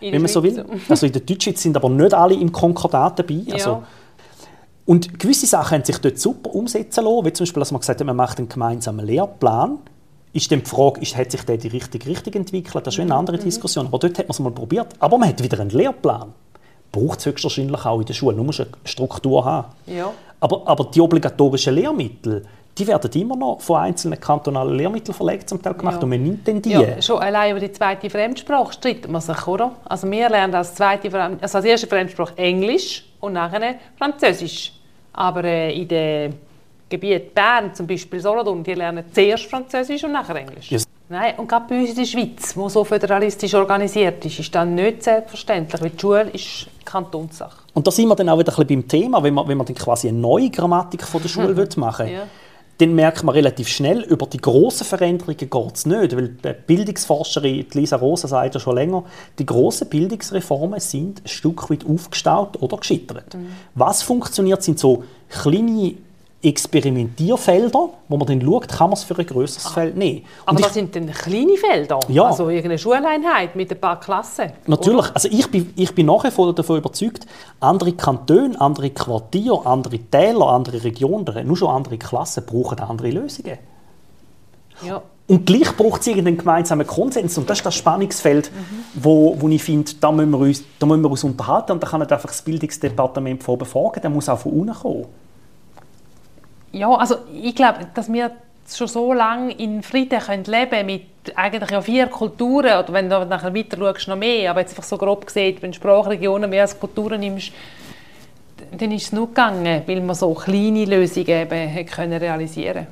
In 0.00 0.12
wenn 0.12 0.22
man 0.22 0.30
so 0.30 0.42
will. 0.42 0.64
Also 0.88 1.06
in 1.06 1.12
der 1.12 1.22
Deutschschweiz 1.22 1.62
sind 1.62 1.76
aber 1.76 1.88
nicht 1.88 2.14
alle 2.14 2.34
im 2.34 2.52
Konkordat 2.52 3.18
dabei. 3.18 3.42
Also, 3.52 3.70
Ja. 3.70 3.82
Und 4.86 5.20
gewisse 5.20 5.46
Sachen 5.46 5.76
haben 5.76 5.84
sich 5.84 5.98
dort 5.98 6.18
super 6.18 6.52
umsetzen 6.54 7.04
lassen, 7.04 7.24
wie 7.24 7.32
zum 7.32 7.44
Beispiel, 7.44 7.60
dass 7.60 7.70
man 7.70 7.80
gesagt 7.80 8.00
hat, 8.00 8.06
man 8.06 8.16
macht 8.16 8.38
einen 8.38 8.48
gemeinsamen 8.48 9.06
Lehrplan. 9.06 9.78
Ist 10.32 10.50
dann 10.50 10.60
die 10.60 10.66
Frage, 10.68 11.00
ist, 11.00 11.16
hat 11.16 11.30
sich 11.30 11.42
der 11.42 11.58
die 11.58 11.68
richtige 11.68 12.06
Richtung 12.08 12.32
entwickelt? 12.34 12.86
Das 12.86 12.94
ist 12.94 13.00
eine 13.00 13.14
andere 13.14 13.38
Diskussion. 13.38 13.86
Aber 13.86 13.98
dort 13.98 14.18
hat 14.18 14.26
man 14.26 14.30
es 14.30 14.38
mal 14.40 14.50
probiert. 14.50 14.94
Aber 14.98 15.18
man 15.18 15.28
hat 15.28 15.42
wieder 15.42 15.60
einen 15.60 15.70
Lehrplan. 15.70 16.32
Braucht 16.92 17.20
es 17.20 17.26
höchstwahrscheinlich 17.26 17.84
auch 17.84 18.00
in 18.00 18.06
der 18.06 18.14
Schule. 18.14 18.34
Nur 18.34 18.46
musst 18.46 18.60
du 18.60 18.62
eine 18.64 18.72
Struktur 18.84 19.44
haben. 19.44 19.68
Ja. 19.86 20.12
Aber, 20.40 20.66
aber 20.66 20.84
die 20.86 21.00
obligatorischen 21.00 21.74
Lehrmittel, 21.74 22.46
die 22.78 22.86
werden 22.86 23.10
immer 23.20 23.36
noch 23.36 23.60
von 23.60 23.76
einzelnen 23.80 24.18
kantonalen 24.18 24.74
Lehrmittelverlagen 24.76 25.46
zum 25.46 25.60
Teil 25.60 25.74
gemacht 25.74 25.96
Ja. 25.96 26.02
und 26.02 26.08
man 26.10 26.22
nimmt 26.22 26.46
dann 26.46 26.62
die. 26.62 26.70
Ja, 26.70 27.02
schon 27.02 27.18
allein 27.18 27.50
über 27.50 27.60
die 27.60 27.72
zweite 27.72 28.08
Fremdsprache 28.08 28.72
streitet 28.72 29.10
man 29.10 29.20
sich, 29.20 29.46
oder? 29.46 29.72
Also 29.84 30.10
wir 30.10 30.28
lernen 30.28 30.54
als, 30.54 30.74
zweite, 30.74 31.12
also 31.40 31.58
als 31.58 31.64
erste 31.64 31.86
Fremdsprache 31.86 32.36
Englisch 32.38 33.04
und 33.20 33.34
nachher 33.34 33.74
Französisch. 33.98 34.72
Aber 35.12 35.44
äh, 35.44 35.74
in 35.80 35.88
dem 35.88 36.34
Gebiet 36.88 37.34
Bern, 37.34 37.74
zum 37.74 37.86
Beispiel 37.86 38.20
Solothurn, 38.20 38.62
die 38.62 38.74
lernen 38.74 39.04
zuerst 39.12 39.44
Französisch 39.46 40.02
und 40.04 40.12
nachher 40.12 40.36
Englisch. 40.36 40.70
Yes. 40.70 40.84
Nein, 41.08 41.34
und 41.38 41.48
gerade 41.48 41.66
bei 41.68 41.80
uns 41.80 41.90
in 41.90 41.96
der 41.96 42.04
Schweiz, 42.04 42.56
wo 42.56 42.68
so 42.68 42.84
föderalistisch 42.84 43.52
organisiert 43.54 44.24
ist, 44.24 44.38
ist 44.38 44.54
das 44.54 44.64
nicht 44.64 45.02
selbstverständlich, 45.02 45.82
weil 45.82 45.90
die 45.90 45.98
Schule 46.00 46.30
ist 46.32 46.68
Kantonssache. 46.84 47.58
Und 47.74 47.84
da 47.84 47.90
sind 47.90 48.06
wir 48.06 48.14
dann 48.14 48.28
auch 48.28 48.38
wieder 48.38 48.52
ein 48.52 48.66
bisschen 48.66 48.80
beim 48.82 48.88
Thema, 48.88 49.20
wenn 49.22 49.34
man, 49.34 49.48
wenn 49.48 49.58
man 49.58 49.66
dann 49.66 49.74
quasi 49.74 50.08
eine 50.08 50.18
neue 50.18 50.50
Grammatik 50.50 51.02
von 51.02 51.20
der 51.20 51.28
Schule 51.28 51.68
machen 51.76 52.06
will. 52.06 52.14
Ja. 52.14 52.22
Dann 52.80 52.94
merkt 52.94 53.22
man 53.24 53.34
relativ 53.34 53.68
schnell, 53.68 54.00
über 54.04 54.24
die 54.24 54.38
grossen 54.38 54.86
Veränderungen 54.86 55.36
geht 55.36 55.74
es 55.74 55.84
nicht. 55.84 56.16
Weil 56.16 56.28
die 56.28 56.54
Bildungsforscherin 56.66 57.66
Lisa 57.74 57.96
Rosa 57.96 58.26
sagt 58.26 58.54
ja 58.54 58.60
schon 58.60 58.74
länger, 58.74 59.04
die 59.38 59.44
grossen 59.44 59.88
Bildungsreformen 59.90 60.80
sind 60.80 61.22
ein 61.22 61.28
Stück 61.28 61.68
weit 61.68 61.84
aufgestaut 61.84 62.56
oder 62.62 62.78
gescheitert. 62.78 63.34
Mhm. 63.34 63.48
Was 63.74 64.02
funktioniert, 64.02 64.62
sind 64.62 64.78
so 64.78 65.04
kleine 65.28 65.94
Experimentierfelder, 66.42 67.90
wo 68.08 68.16
man 68.16 68.26
dann 68.26 68.40
schaut, 68.40 68.68
kann 68.68 68.88
man 68.88 68.94
es 68.94 69.04
für 69.04 69.18
ein 69.18 69.26
grösseres 69.26 69.68
Feld 69.68 69.96
nehmen. 69.96 70.24
Aber 70.46 70.60
das 70.60 70.72
sind 70.72 70.96
dann 70.96 71.10
kleine 71.10 71.56
Felder, 71.56 72.00
Ja. 72.08 72.24
also 72.24 72.48
irgendeine 72.48 72.78
Schuleinheit 72.78 73.54
mit 73.56 73.70
ein 73.70 73.78
paar 73.80 74.00
Klassen. 74.00 74.50
Natürlich. 74.66 75.06
Also 75.12 75.28
ich 75.30 75.50
bin, 75.50 75.72
ich 75.76 75.94
bin 75.94 76.06
nachher 76.06 76.32
voll 76.32 76.54
davon 76.54 76.78
überzeugt, 76.78 77.26
andere 77.60 77.92
Kantone, 77.92 78.58
andere 78.58 78.88
Quartiere, 78.90 79.66
andere 79.66 79.98
Täler, 79.98 80.46
andere 80.46 80.82
Regionen, 80.82 81.46
nur 81.46 81.56
schon 81.56 81.68
andere 81.68 81.98
Klassen 81.98 82.44
brauchen 82.46 82.80
andere 82.80 83.10
Lösungen. 83.10 83.58
Ja. 84.82 85.02
Und 85.28 85.46
gleich 85.46 85.76
braucht 85.76 86.00
es 86.00 86.06
irgendeinen 86.08 86.38
gemeinsamen 86.38 86.86
Konsens. 86.86 87.38
Und 87.38 87.48
das 87.48 87.58
ist 87.58 87.66
das 87.66 87.76
Spannungsfeld, 87.76 88.50
wo, 88.94 89.36
wo 89.38 89.48
ich 89.48 89.62
finde, 89.62 89.92
da 90.00 90.10
müssen, 90.10 90.30
wir 90.30 90.38
uns, 90.38 90.64
da 90.78 90.86
müssen 90.86 91.02
wir 91.02 91.10
uns 91.10 91.22
unterhalten. 91.22 91.72
Und 91.72 91.82
da 91.82 91.86
kann 91.86 92.00
nicht 92.00 92.10
einfach 92.12 92.30
das 92.30 92.42
Bildungsdepartement 92.42 93.42
von 93.42 93.54
oben 93.54 93.66
fragen, 93.66 94.00
der 94.00 94.10
muss 94.10 94.28
auch 94.28 94.38
von 94.38 94.52
unten 94.52 94.74
kommen. 94.74 95.06
Ja, 96.72 96.94
also 96.94 97.16
ich 97.32 97.54
glaube, 97.54 97.88
dass 97.94 98.12
wir 98.12 98.30
schon 98.72 98.88
so 98.88 99.12
lange 99.12 99.52
in 99.52 99.82
Frieden 99.82 100.20
können 100.20 100.44
leben 100.44 100.86
mit 100.86 101.02
eigentlich 101.34 101.70
ja 101.70 101.80
vier 101.80 102.06
Kulturen, 102.06 102.78
oder 102.78 102.92
wenn 102.92 103.08
du 103.08 103.24
nachher 103.24 103.54
weiter 103.54 103.76
schaust, 103.76 104.08
noch 104.08 104.16
mehr, 104.16 104.50
aber 104.50 104.60
jetzt 104.60 104.70
einfach 104.70 104.84
so 104.84 104.96
grob 104.96 105.26
gesehen, 105.26 105.56
wenn 105.60 105.72
du 105.72 105.76
Sprachregionen 105.76 106.48
mehr 106.48 106.62
als 106.62 106.78
Kulturen 106.78 107.20
nimmst, 107.20 107.52
dann 108.76 108.92
ist 108.92 109.04
es 109.04 109.12
nur 109.12 109.28
gegangen, 109.28 109.82
weil 109.86 110.00
man 110.00 110.14
so 110.14 110.32
kleine 110.34 110.84
Lösungen 110.84 111.28
eben 111.28 111.86
können 111.86 112.18
realisieren 112.18 112.86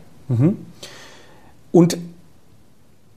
Und 1.72 1.96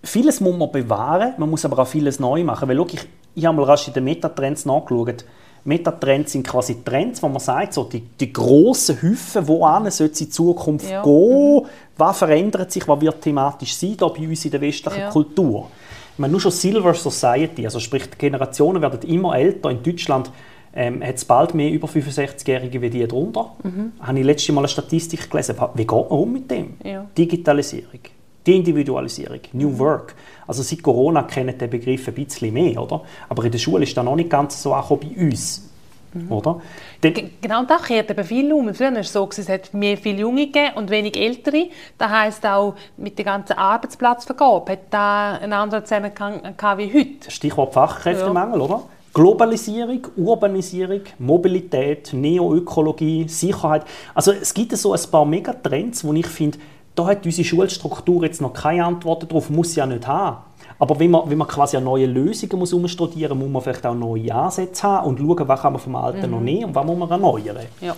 vieles 0.04 0.40
muss 0.40 0.58
man 0.58 0.72
bewahren, 0.72 1.34
man 1.38 1.50
muss 1.50 1.66
aber 1.66 1.82
auch 1.82 1.88
vieles 1.88 2.20
neu 2.20 2.44
machen. 2.44 2.70
Weil, 2.70 2.78
schau, 2.78 2.88
ich, 2.92 3.08
ich 3.36 3.46
habe 3.46 3.58
mal 3.58 3.64
rasch 3.64 3.88
in 3.88 3.94
den 3.94 4.04
Metatrends 4.04 4.66
nachgeschaut. 4.66 5.26
Metatrends 5.64 6.32
sind 6.32 6.48
quasi 6.48 6.84
Trends, 6.84 7.22
wo 7.22 7.28
man 7.28 7.40
sagt, 7.40 7.74
so 7.74 7.84
die, 7.84 8.02
die 8.02 8.34
grossen 8.34 9.02
Häufen, 9.02 9.48
wohin 9.48 9.92
soll 9.92 10.08
es 10.08 10.22
in 10.22 10.32
Zukunft 10.32 10.90
Ja. 10.90 11.04
gehen, 11.04 11.62
was 11.98 12.18
verändert 12.18 12.72
sich, 12.72 12.88
was 12.88 13.00
wird 13.02 13.22
thematisch 13.22 13.76
sein 13.76 13.96
da 13.98 14.08
bei 14.08 14.28
uns 14.28 14.44
in 14.46 14.52
der 14.52 14.62
westlichen 14.62 15.00
Ja. 15.00 15.10
Kultur. 15.12 15.68
Ich 16.14 16.20
meine, 16.20 16.32
nur 16.32 16.42
schon 16.42 16.52
Silver 16.52 16.94
Society, 16.94 17.64
also 17.66 17.80
sprich, 17.80 18.10
die 18.10 18.18
Generationen 18.18 18.82
werden 18.82 19.02
immer 19.10 19.36
älter. 19.38 19.70
In 19.70 19.82
Deutschland 19.84 20.32
ähm, 20.74 21.04
hat 21.04 21.16
es 21.16 21.26
bald 21.26 21.54
mehr 21.54 21.70
über 21.70 21.88
65-Jährige 21.88 22.82
wie 22.82 22.90
die 22.90 23.08
drunter. 23.08 23.52
Mhm. 23.64 23.94
Habe 24.00 24.20
ich 24.20 24.26
letztes 24.26 24.54
Mal 24.54 24.62
eine 24.62 24.68
Statistik 24.68 25.30
gelesen. 25.30 25.56
Wie 25.74 25.86
geht 25.86 25.92
man 25.92 26.06
um 26.08 26.34
mit 26.34 26.50
dem? 26.52 26.74
Ja. 26.84 27.06
Digitalisierung, 27.18 28.00
die 28.46 28.56
Individualisierung, 28.58 29.40
New 29.54 29.78
Work. 29.78 30.16
Also 30.48 30.64
seit 30.64 30.82
Corona 30.82 31.24
kennen 31.24 31.58
den 31.58 31.70
Begriff 31.70 32.08
ein 32.08 32.14
bisschen 32.14 32.54
mehr, 32.54 32.82
oder? 32.82 33.02
Aber 33.30 33.44
in 33.46 33.52
der 33.52 33.60
Schule 33.60 33.84
ist 33.84 33.96
das 33.96 34.04
noch 34.04 34.16
nicht 34.16 34.30
ganz 34.30 34.62
so 34.62 34.74
angekommen 34.74 35.14
bei 35.16 35.22
uns, 35.26 35.70
oder? 36.30 36.60
Dann, 37.02 37.14
G- 37.14 37.30
Genau 37.42 37.64
das 37.64 37.84
kehrt 37.84 38.10
eben 38.12 38.24
viel 38.24 38.52
um. 38.52 38.74
Früher 38.74 38.92
war 38.92 39.00
es 39.00 39.14
so, 39.14 39.30
es 39.38 39.48
hat 39.48 39.74
mehr 39.74 39.96
viele 39.98 40.20
Junge 40.22 40.48
gegeben 40.48 40.72
und 40.76 40.90
wenig 40.90 41.16
Ältere. 41.16 41.70
Das 41.98 42.10
heisst 42.10 42.46
auch, 42.46 42.76
mit 42.98 43.18
der 43.18 43.26
ganzen 43.26 43.54
Arbeitsplatzvergabe 43.54 44.72
hat 44.74 44.80
da 44.90 45.34
einen 45.34 45.54
anderen 45.54 45.86
Zusammenhang 45.86 46.42
wie 46.78 46.94
heute. 46.94 47.30
Stichwort 47.32 47.74
Fachkräftemangel, 47.74 48.60
oder? 48.60 48.84
Globalisierung, 49.14 50.08
Urbanisierung, 50.16 51.02
Mobilität, 51.20 52.14
Neoökologie, 52.14 53.28
Sicherheit. 53.28 53.84
Also 54.16 54.32
es 54.32 54.54
gibt 54.54 54.76
so 54.78 54.94
ein 54.94 55.00
paar 55.12 55.26
Megatrends, 55.26 56.04
wo 56.06 56.14
ich 56.14 56.28
finde, 56.28 56.58
da 56.96 57.06
hat 57.06 57.26
unsere 57.26 57.46
Schulstruktur 57.46 58.24
jetzt 58.24 58.42
noch 58.42 58.54
keine 58.54 58.86
Antworten 58.86 59.28
drauf, 59.28 59.50
muss 59.50 59.74
sie 59.74 59.80
ja 59.80 59.86
nicht 59.86 60.08
haben. 60.08 60.38
Aber 60.80 61.00
wenn 61.00 61.12
man, 61.12 61.30
wenn 61.30 61.38
man 61.38 61.48
quasi 61.48 61.78
an 61.78 61.84
neue 61.84 62.08
Lösungen 62.08 62.58
muss 62.58 62.74
umstudieren 62.74 63.38
muss, 63.38 63.46
muss 63.48 63.54
man 63.54 63.62
vielleicht 63.62 63.86
auch 63.86 63.96
neue 63.96 64.34
Ansätze 64.34 64.84
haben 64.84 65.08
und 65.08 65.20
schauen, 65.20 65.48
was 65.48 65.62
kann 65.62 65.74
man 65.74 65.82
vom 65.82 65.96
Alten 65.96 66.32
noch 66.32 66.42
nehmen 66.42 66.66
und 66.66 66.76
was 66.76 66.86
muss 66.86 66.98
man 66.98 67.10
erneuern. 67.10 67.66
Ja. 67.82 67.96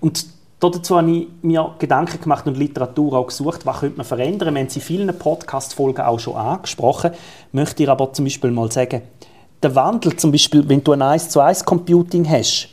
Und 0.00 0.26
dazu 0.60 0.98
habe 0.98 1.10
ich 1.10 1.28
mir 1.42 1.74
Gedanken 1.78 2.20
gemacht 2.20 2.46
und 2.46 2.58
Literatur 2.58 3.14
auch 3.14 3.26
gesucht, 3.26 3.64
was 3.64 3.80
könnte 3.80 3.96
man 3.96 4.06
verändern. 4.06 4.54
Wir 4.54 4.60
haben 4.60 4.66
es 4.66 4.76
in 4.76 4.82
vielen 4.82 5.18
Podcast-Folgen 5.18 6.02
auch 6.02 6.20
schon 6.20 6.36
angesprochen. 6.36 7.12
Möchte 7.52 7.82
ich 7.82 7.88
aber 7.88 8.12
zum 8.12 8.26
Beispiel 8.26 8.50
mal 8.50 8.70
sagen, 8.70 9.02
der 9.62 9.74
Wandel 9.74 10.14
zum 10.16 10.30
Beispiel, 10.30 10.68
wenn 10.68 10.84
du 10.84 10.92
ein 10.92 11.00
1 11.00 11.30
zu 11.30 11.40
1 11.40 11.64
Computing 11.64 12.28
hast, 12.28 12.68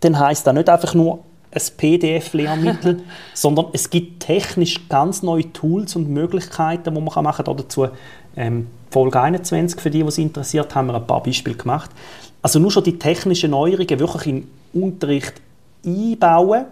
dann 0.00 0.18
heisst 0.18 0.46
das 0.46 0.54
nicht 0.54 0.68
einfach 0.68 0.94
nur 0.94 1.20
ein 1.54 1.76
PDF-Lehrmittel, 1.76 3.02
sondern 3.34 3.66
es 3.72 3.90
gibt 3.90 4.20
technisch 4.20 4.88
ganz 4.88 5.22
neue 5.22 5.52
Tools 5.52 5.96
und 5.96 6.10
Möglichkeiten, 6.10 6.94
die 6.94 7.00
man 7.00 7.24
machen 7.24 7.44
kann. 7.44 7.56
Dazu 7.56 7.88
ähm, 8.36 8.66
Folge 8.90 9.20
21, 9.20 9.80
für 9.80 9.90
die, 9.90 10.02
die 10.02 10.08
es 10.08 10.18
interessiert, 10.18 10.74
haben 10.74 10.88
wir 10.88 10.94
ein 10.94 11.06
paar 11.06 11.22
Beispiele 11.22 11.56
gemacht. 11.56 11.90
Also 12.42 12.58
nur 12.58 12.70
schon 12.70 12.84
die 12.84 12.98
technischen 12.98 13.50
Neuerungen 13.52 13.98
wirklich 13.98 14.26
in 14.26 14.48
Unterricht 14.72 15.34
einbauen, 15.84 16.66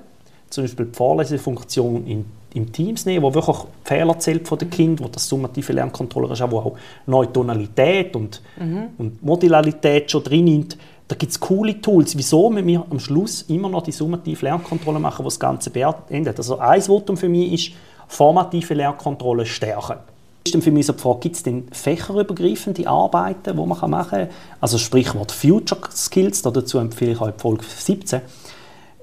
zum 0.51 0.65
Beispiel 0.65 0.87
die 0.87 0.95
Vorlesefunktion 0.95 2.07
in 2.07 2.25
im 2.55 2.73
Teams 2.73 3.07
nehmen, 3.07 3.23
wo 3.23 3.35
wirklich 3.35 3.57
Fehler 3.85 4.19
zählt 4.19 4.47
von 4.47 4.59
den 4.59 4.71
Kindern, 4.71 5.07
wo 5.07 5.09
das 5.11 5.29
summative 5.29 5.73
Lerncontroller 5.73 6.33
ist, 6.33 6.51
wo 6.51 6.59
auch 6.59 6.77
neue 7.07 7.33
Tonalität 7.33 8.15
und, 8.15 8.43
mhm. 8.59 8.89
und 8.99 9.23
Modularität 9.23 10.11
schon 10.11 10.25
drin 10.25 10.47
sind. 10.47 10.79
Da 11.09 11.17
gibt 11.17 11.33
es 11.33 11.41
coole 11.41 11.81
Tools. 11.81 12.17
Wieso 12.17 12.49
müssen 12.51 12.67
wir 12.67 12.85
am 12.89 12.99
Schluss 12.99 13.43
immer 13.43 13.69
noch 13.69 13.83
die 13.83 13.93
summative 13.93 14.47
Lernkontrolle 14.47 14.99
machen, 14.99 15.23
die 15.23 15.25
das 15.25 15.39
Ganze 15.39 15.71
beendet? 15.71 16.39
Also 16.39 16.59
ein 16.59 16.81
Votum 16.81 17.17
für 17.17 17.29
mich 17.29 17.53
ist, 17.53 17.77
formative 18.09 18.75
Lernkontrolle 18.75 19.47
stärken. 19.47 19.99
Ist 20.45 20.55
dann 20.55 20.63
für 20.63 20.73
mich 20.73 20.87
so 20.87 20.93
die 20.93 20.99
Frage, 21.01 21.21
gibt 21.21 21.37
es 21.37 21.43
denn 21.43 21.69
fächerübergreifende 21.71 22.89
Arbeiten, 22.89 23.57
die 23.57 23.67
man 23.67 23.91
machen 23.91 24.11
kann? 24.11 24.29
Also 24.61 24.79
Sprichwort 24.79 25.31
Future 25.31 25.81
Skills, 25.95 26.43
dazu 26.43 26.79
empfehle 26.79 27.13
ich 27.13 27.21
euch 27.21 27.35
Folge 27.37 27.65
17. 27.65 28.21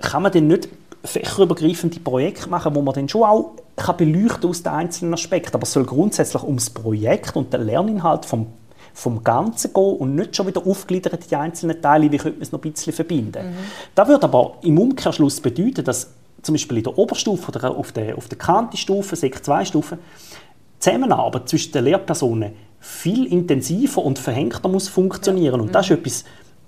Kann 0.01 0.23
man 0.23 0.31
denn 0.31 0.47
nicht 0.47 0.67
fächerübergreifende 1.03 1.99
Projekte 1.99 2.49
machen, 2.49 2.75
wo 2.75 2.81
man 2.81 2.93
dann 2.93 3.07
schon 3.07 3.23
auch 3.23 3.51
kann 3.79 3.97
beleuchten 3.97 4.49
aus 4.49 4.61
den 4.61 4.73
einzelnen 4.73 5.13
Aspekten. 5.13 5.55
Aber 5.55 5.63
es 5.63 5.71
soll 5.71 5.85
grundsätzlich 5.85 6.43
ums 6.43 6.69
Projekt 6.69 7.35
und 7.35 7.53
den 7.53 7.61
Lerninhalt 7.61 8.25
vom, 8.25 8.47
vom 8.99 9.23
Ganzen 9.23 9.73
gehen 9.73 9.97
und 9.97 10.15
nicht 10.15 10.35
schon 10.35 10.47
wieder 10.47 10.65
aufgliedert 10.65 11.13
in 11.13 11.29
die 11.29 11.35
einzelnen 11.35 11.81
Teile, 11.81 12.11
wie 12.11 12.17
könnte 12.17 12.37
man 12.37 12.41
es 12.41 12.51
noch 12.51 12.63
ein 12.63 12.71
bisschen 12.71 12.93
verbinden. 12.93 13.47
Mhm. 13.47 13.55
Das 13.95 14.07
würde 14.07 14.23
aber 14.23 14.57
im 14.61 14.77
Umkehrschluss 14.77 15.39
bedeuten, 15.39 15.85
dass 15.85 16.11
zum 16.41 16.53
Beispiel 16.53 16.77
in 16.77 16.83
der 16.83 16.97
Oberstufe 16.97 17.49
oder 17.49 17.75
auf 17.75 17.91
der, 17.91 18.17
auf 18.17 18.27
der 18.27 18.37
Kanti-Stufe, 18.37 19.15
Sek 19.15 19.37
2-Stufe, 19.37 19.97
die 19.97 20.79
Zusammenarbeit 20.79 21.49
zwischen 21.49 21.71
den 21.71 21.85
Lehrpersonen 21.85 22.53
viel 22.79 23.25
intensiver 23.25 24.03
und 24.03 24.19
verhängter 24.19 24.69
muss 24.69 24.87
funktionieren. 24.87 25.55
Ja. 25.55 25.61
Und 25.61 25.75
das 25.75 25.85
ist 25.85 25.91
mhm. 25.91 25.97
etwas, 25.97 26.25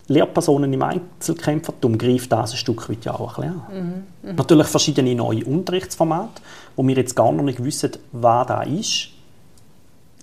Lehrpersonen 0.07 0.73
im 0.73 0.81
Einzelkämpfertum 0.81 1.97
greift 1.97 2.31
das 2.31 2.51
ein 2.51 2.57
Stück 2.57 2.89
weit 2.89 3.05
ja 3.05 3.13
auch 3.13 3.38
ein 3.38 3.53
bisschen. 3.69 4.03
Mhm. 4.23 4.29
Mhm. 4.29 4.35
Natürlich 4.35 4.67
verschiedene 4.67 5.15
neue 5.15 5.45
Unterrichtsformate, 5.45 6.41
wo 6.75 6.85
wir 6.85 6.95
jetzt 6.95 7.15
gar 7.15 7.31
noch 7.31 7.43
nicht 7.43 7.63
wissen, 7.63 7.91
was 8.11 8.47
da 8.47 8.63
ist. 8.63 9.09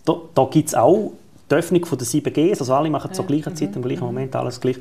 Da, 0.04 0.14
da 0.34 0.44
gibt 0.50 0.68
es 0.68 0.74
auch 0.74 1.12
die 1.50 1.54
Öffnung 1.54 1.84
von 1.84 1.98
der 1.98 2.06
7Gs, 2.06 2.60
also 2.60 2.74
alle 2.74 2.90
machen 2.90 3.08
ja. 3.08 3.14
zur 3.14 3.26
gleichen 3.26 3.56
Zeit, 3.56 3.70
mhm. 3.70 3.76
im 3.76 3.82
gleichen 3.82 4.00
mhm. 4.00 4.06
Moment 4.06 4.36
alles 4.36 4.60
gleich. 4.60 4.76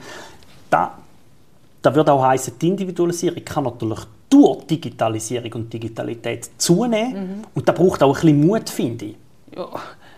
Da, 0.70 0.98
da 1.82 1.96
würde 1.96 2.12
auch 2.12 2.24
heißen, 2.24 2.54
die 2.60 2.68
Individualisierung 2.68 3.44
kann 3.46 3.64
natürlich 3.64 4.00
durch 4.30 4.64
Digitalisierung 4.66 5.54
und 5.54 5.74
Digitalität 5.74 6.50
zunehmen 6.58 7.14
mhm. 7.14 7.44
und 7.54 7.68
da 7.68 7.72
braucht 7.72 8.04
auch 8.04 8.16
ein 8.16 8.22
bisschen 8.22 8.46
Mut, 8.46 8.70
finde 8.70 9.06
ich. 9.06 9.16
Ja, 9.56 9.70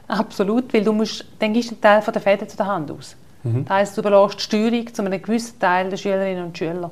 absolut, 0.07 0.73
weil 0.73 0.83
du 0.83 0.91
musst, 0.91 1.25
dann 1.37 1.53
gibst 1.53 1.71
einen 1.71 1.81
Teil 1.81 2.01
von 2.01 2.11
der 2.11 2.21
Fäden 2.21 2.49
zu 2.49 2.57
der 2.57 2.65
Hand 2.65 2.89
aus. 2.91 3.15
Mhm. 3.43 3.65
Das 3.65 3.77
heisst, 3.77 3.97
du 3.97 4.01
überlässt 4.01 4.39
die 4.39 4.43
Steuerung 4.43 4.93
zu 4.93 5.03
einem 5.03 5.21
gewissen 5.21 5.59
Teil 5.59 5.89
der 5.89 5.97
Schülerinnen 5.97 6.45
und 6.45 6.57
Schüler. 6.57 6.91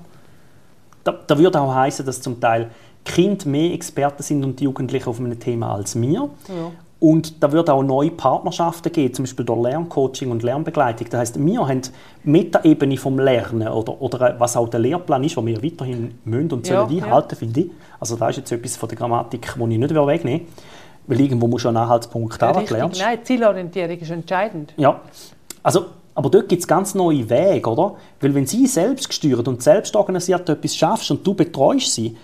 Da, 1.04 1.20
da 1.26 1.38
würde 1.38 1.60
auch 1.60 1.74
heißen, 1.74 2.06
dass 2.06 2.22
zum 2.22 2.40
Teil 2.40 2.70
Kinder 3.04 3.48
mehr 3.48 3.74
Experten 3.74 4.22
sind 4.22 4.44
und 4.44 4.60
die 4.60 4.66
Jugendlichen 4.66 5.10
auf 5.10 5.20
einem 5.20 5.40
Thema 5.40 5.74
als 5.74 6.00
wir. 6.00 6.12
Ja. 6.12 6.30
Und 7.00 7.44
da 7.44 7.52
wird 7.52 7.70
auch 7.70 7.84
neue 7.84 8.10
Partnerschaften 8.10 8.92
geben, 8.92 9.14
zum 9.14 9.24
Beispiel 9.24 9.46
durch 9.46 9.62
Lerncoaching 9.62 10.32
und 10.32 10.42
Lernbegleitung. 10.42 11.08
Das 11.12 11.20
heißt, 11.20 11.46
wir 11.46 11.68
haben 11.68 11.82
Metaebene 12.24 12.98
vom 12.98 13.20
Lernen 13.20 13.68
oder, 13.68 14.02
oder 14.02 14.36
was 14.40 14.58
auch 14.58 14.68
der 14.68 14.80
Lehrplan 14.80 15.24
ist, 15.24 15.38
den 15.38 15.46
wir 15.46 15.62
weiterhin 15.62 16.18
müssen 16.26 16.54
und 16.54 16.66
sollen 16.66 16.90
ja, 16.90 17.04
einhalten, 17.04 17.30
ja. 17.34 17.38
finde 17.38 17.60
ich. 17.60 17.72
Also 18.00 18.16
da 18.16 18.30
ist 18.30 18.38
jetzt 18.38 18.52
etwas 18.52 18.78
von 18.78 18.90
der 18.90 18.98
Grammatik, 18.98 19.46
das 19.46 19.56
ich 19.56 19.78
nicht 19.78 19.94
wegnehmen 19.94 20.40
will. 20.42 20.48
Weil 21.06 21.22
irgendwo 21.22 21.48
muss 21.48 21.62
schon 21.62 21.78
ein 21.78 21.84
Anhaltspunkt 21.84 22.42
haben, 22.42 22.66
ja, 22.66 22.88
Nein, 22.88 23.20
Zielorientierung 23.24 23.98
ist 23.98 24.12
entscheidend. 24.12 24.74
Ja, 24.76 25.00
also 25.62 25.86
aber 26.16 26.32
dort 26.32 26.50
gibt 26.50 26.64
es 26.64 26.68
ganz 26.68 26.96
neue 26.96 27.30
Wege, 27.30 27.70
oder? 27.70 27.96
Weil 28.22 28.34
wenn 28.34 28.48
sie 28.48 28.66
selbst 28.66 29.08
gesteuert 29.08 29.48
und 29.48 29.62
selbst 29.62 29.96
organisiert 29.96 30.50
etwas 30.50 30.76
schaffst 30.76 31.12
und 31.12 31.26
du 31.26 31.36
betreust 31.36 31.94
sie, 31.94 32.18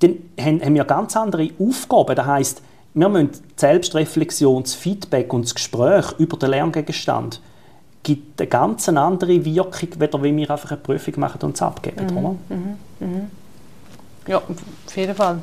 dann 0.00 0.16
haben 0.38 0.74
wir 0.74 0.84
ganz 0.84 1.16
andere 1.16 1.48
Aufgaben. 1.58 2.14
Das 2.14 2.26
heisst, 2.26 2.62
wir 2.94 3.08
müssen 3.08 3.30
Selbstreflexion, 3.56 4.62
das 4.62 4.74
Feedback 4.74 5.32
und 5.32 5.44
das 5.44 5.54
Gespräch 5.54 6.12
über 6.18 6.36
den 6.36 6.50
Lerngegenstand 6.50 7.40
gibt 8.02 8.40
eine 8.40 8.48
ganz 8.48 8.88
andere 8.88 9.44
Wirkung, 9.44 9.88
weder 9.98 10.22
wenn 10.22 10.36
wir 10.36 10.50
einfach 10.50 10.70
eine 10.70 10.80
Prüfung 10.80 11.14
machen 11.18 11.40
und 11.42 11.54
es 11.54 11.62
abgeben, 11.62 12.06
mhm, 12.06 12.16
oder? 12.16 12.36
Mhm, 12.48 12.76
mhm. 13.00 13.30
Ja, 14.26 14.38
auf 14.38 14.96
jeden 14.96 15.14
Fall. 15.14 15.42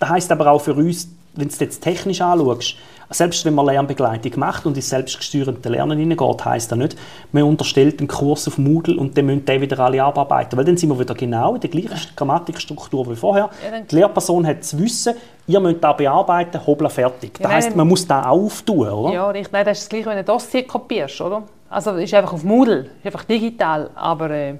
Das 0.00 0.08
heisst 0.08 0.32
aber 0.32 0.50
auch 0.50 0.60
für 0.60 0.74
uns, 0.74 1.08
wenn 1.34 1.48
du 1.48 1.54
es 1.54 1.60
jetzt 1.60 1.82
technisch 1.82 2.20
anschaust, 2.20 2.76
selbst 3.10 3.44
wenn 3.44 3.54
man 3.54 3.66
Lernbegleitung 3.66 4.32
macht 4.36 4.66
und 4.66 4.76
ins 4.76 4.90
selbstgesteuerte 4.90 5.68
Lernen 5.68 5.98
hineingeht, 5.98 6.44
heisst 6.44 6.70
das 6.70 6.78
nicht, 6.78 6.96
man 7.32 7.44
unterstellt 7.44 8.00
einen 8.00 8.08
Kurs 8.08 8.46
auf 8.48 8.58
Moodle 8.58 8.98
und 8.98 9.16
dann 9.16 9.26
müssen 9.26 9.44
die 9.46 9.60
wieder 9.60 9.78
alle 9.80 10.02
abarbeiten. 10.02 10.58
Weil 10.58 10.64
dann 10.64 10.76
sind 10.76 10.90
wir 10.90 10.98
wieder 10.98 11.14
genau 11.14 11.54
in 11.54 11.60
der 11.60 11.70
gleichen 11.70 12.14
Grammatikstruktur 12.14 13.10
wie 13.10 13.16
vorher. 13.16 13.48
Ja, 13.64 13.80
die 13.80 13.94
Lehrperson 13.94 14.46
hat 14.46 14.60
das 14.60 14.76
Wissen, 14.76 15.14
ihr 15.46 15.60
müsst 15.60 15.82
das 15.82 15.96
bearbeiten, 15.96 16.66
hobla, 16.66 16.88
fertig. 16.88 17.38
Das 17.40 17.50
heisst, 17.50 17.76
man 17.76 17.88
muss 17.88 18.06
das 18.06 18.26
auftun, 18.26 18.88
oder? 18.88 19.14
Ja, 19.14 19.30
richtig. 19.30 19.52
Nein, 19.52 19.64
das 19.64 19.78
ist 19.78 19.84
das 19.84 19.88
Gleiche, 19.88 20.06
wenn 20.06 20.12
du 20.14 20.18
ein 20.20 20.26
Dossier 20.26 20.66
kopierst, 20.66 21.20
oder? 21.20 21.44
Also, 21.70 21.92
es 21.92 22.04
ist 22.04 22.14
einfach 22.14 22.32
auf 22.32 22.44
Moodle, 22.44 22.90
ist 22.98 23.06
einfach 23.06 23.24
digital, 23.24 23.90
aber... 23.94 24.30
Äh... 24.30 24.54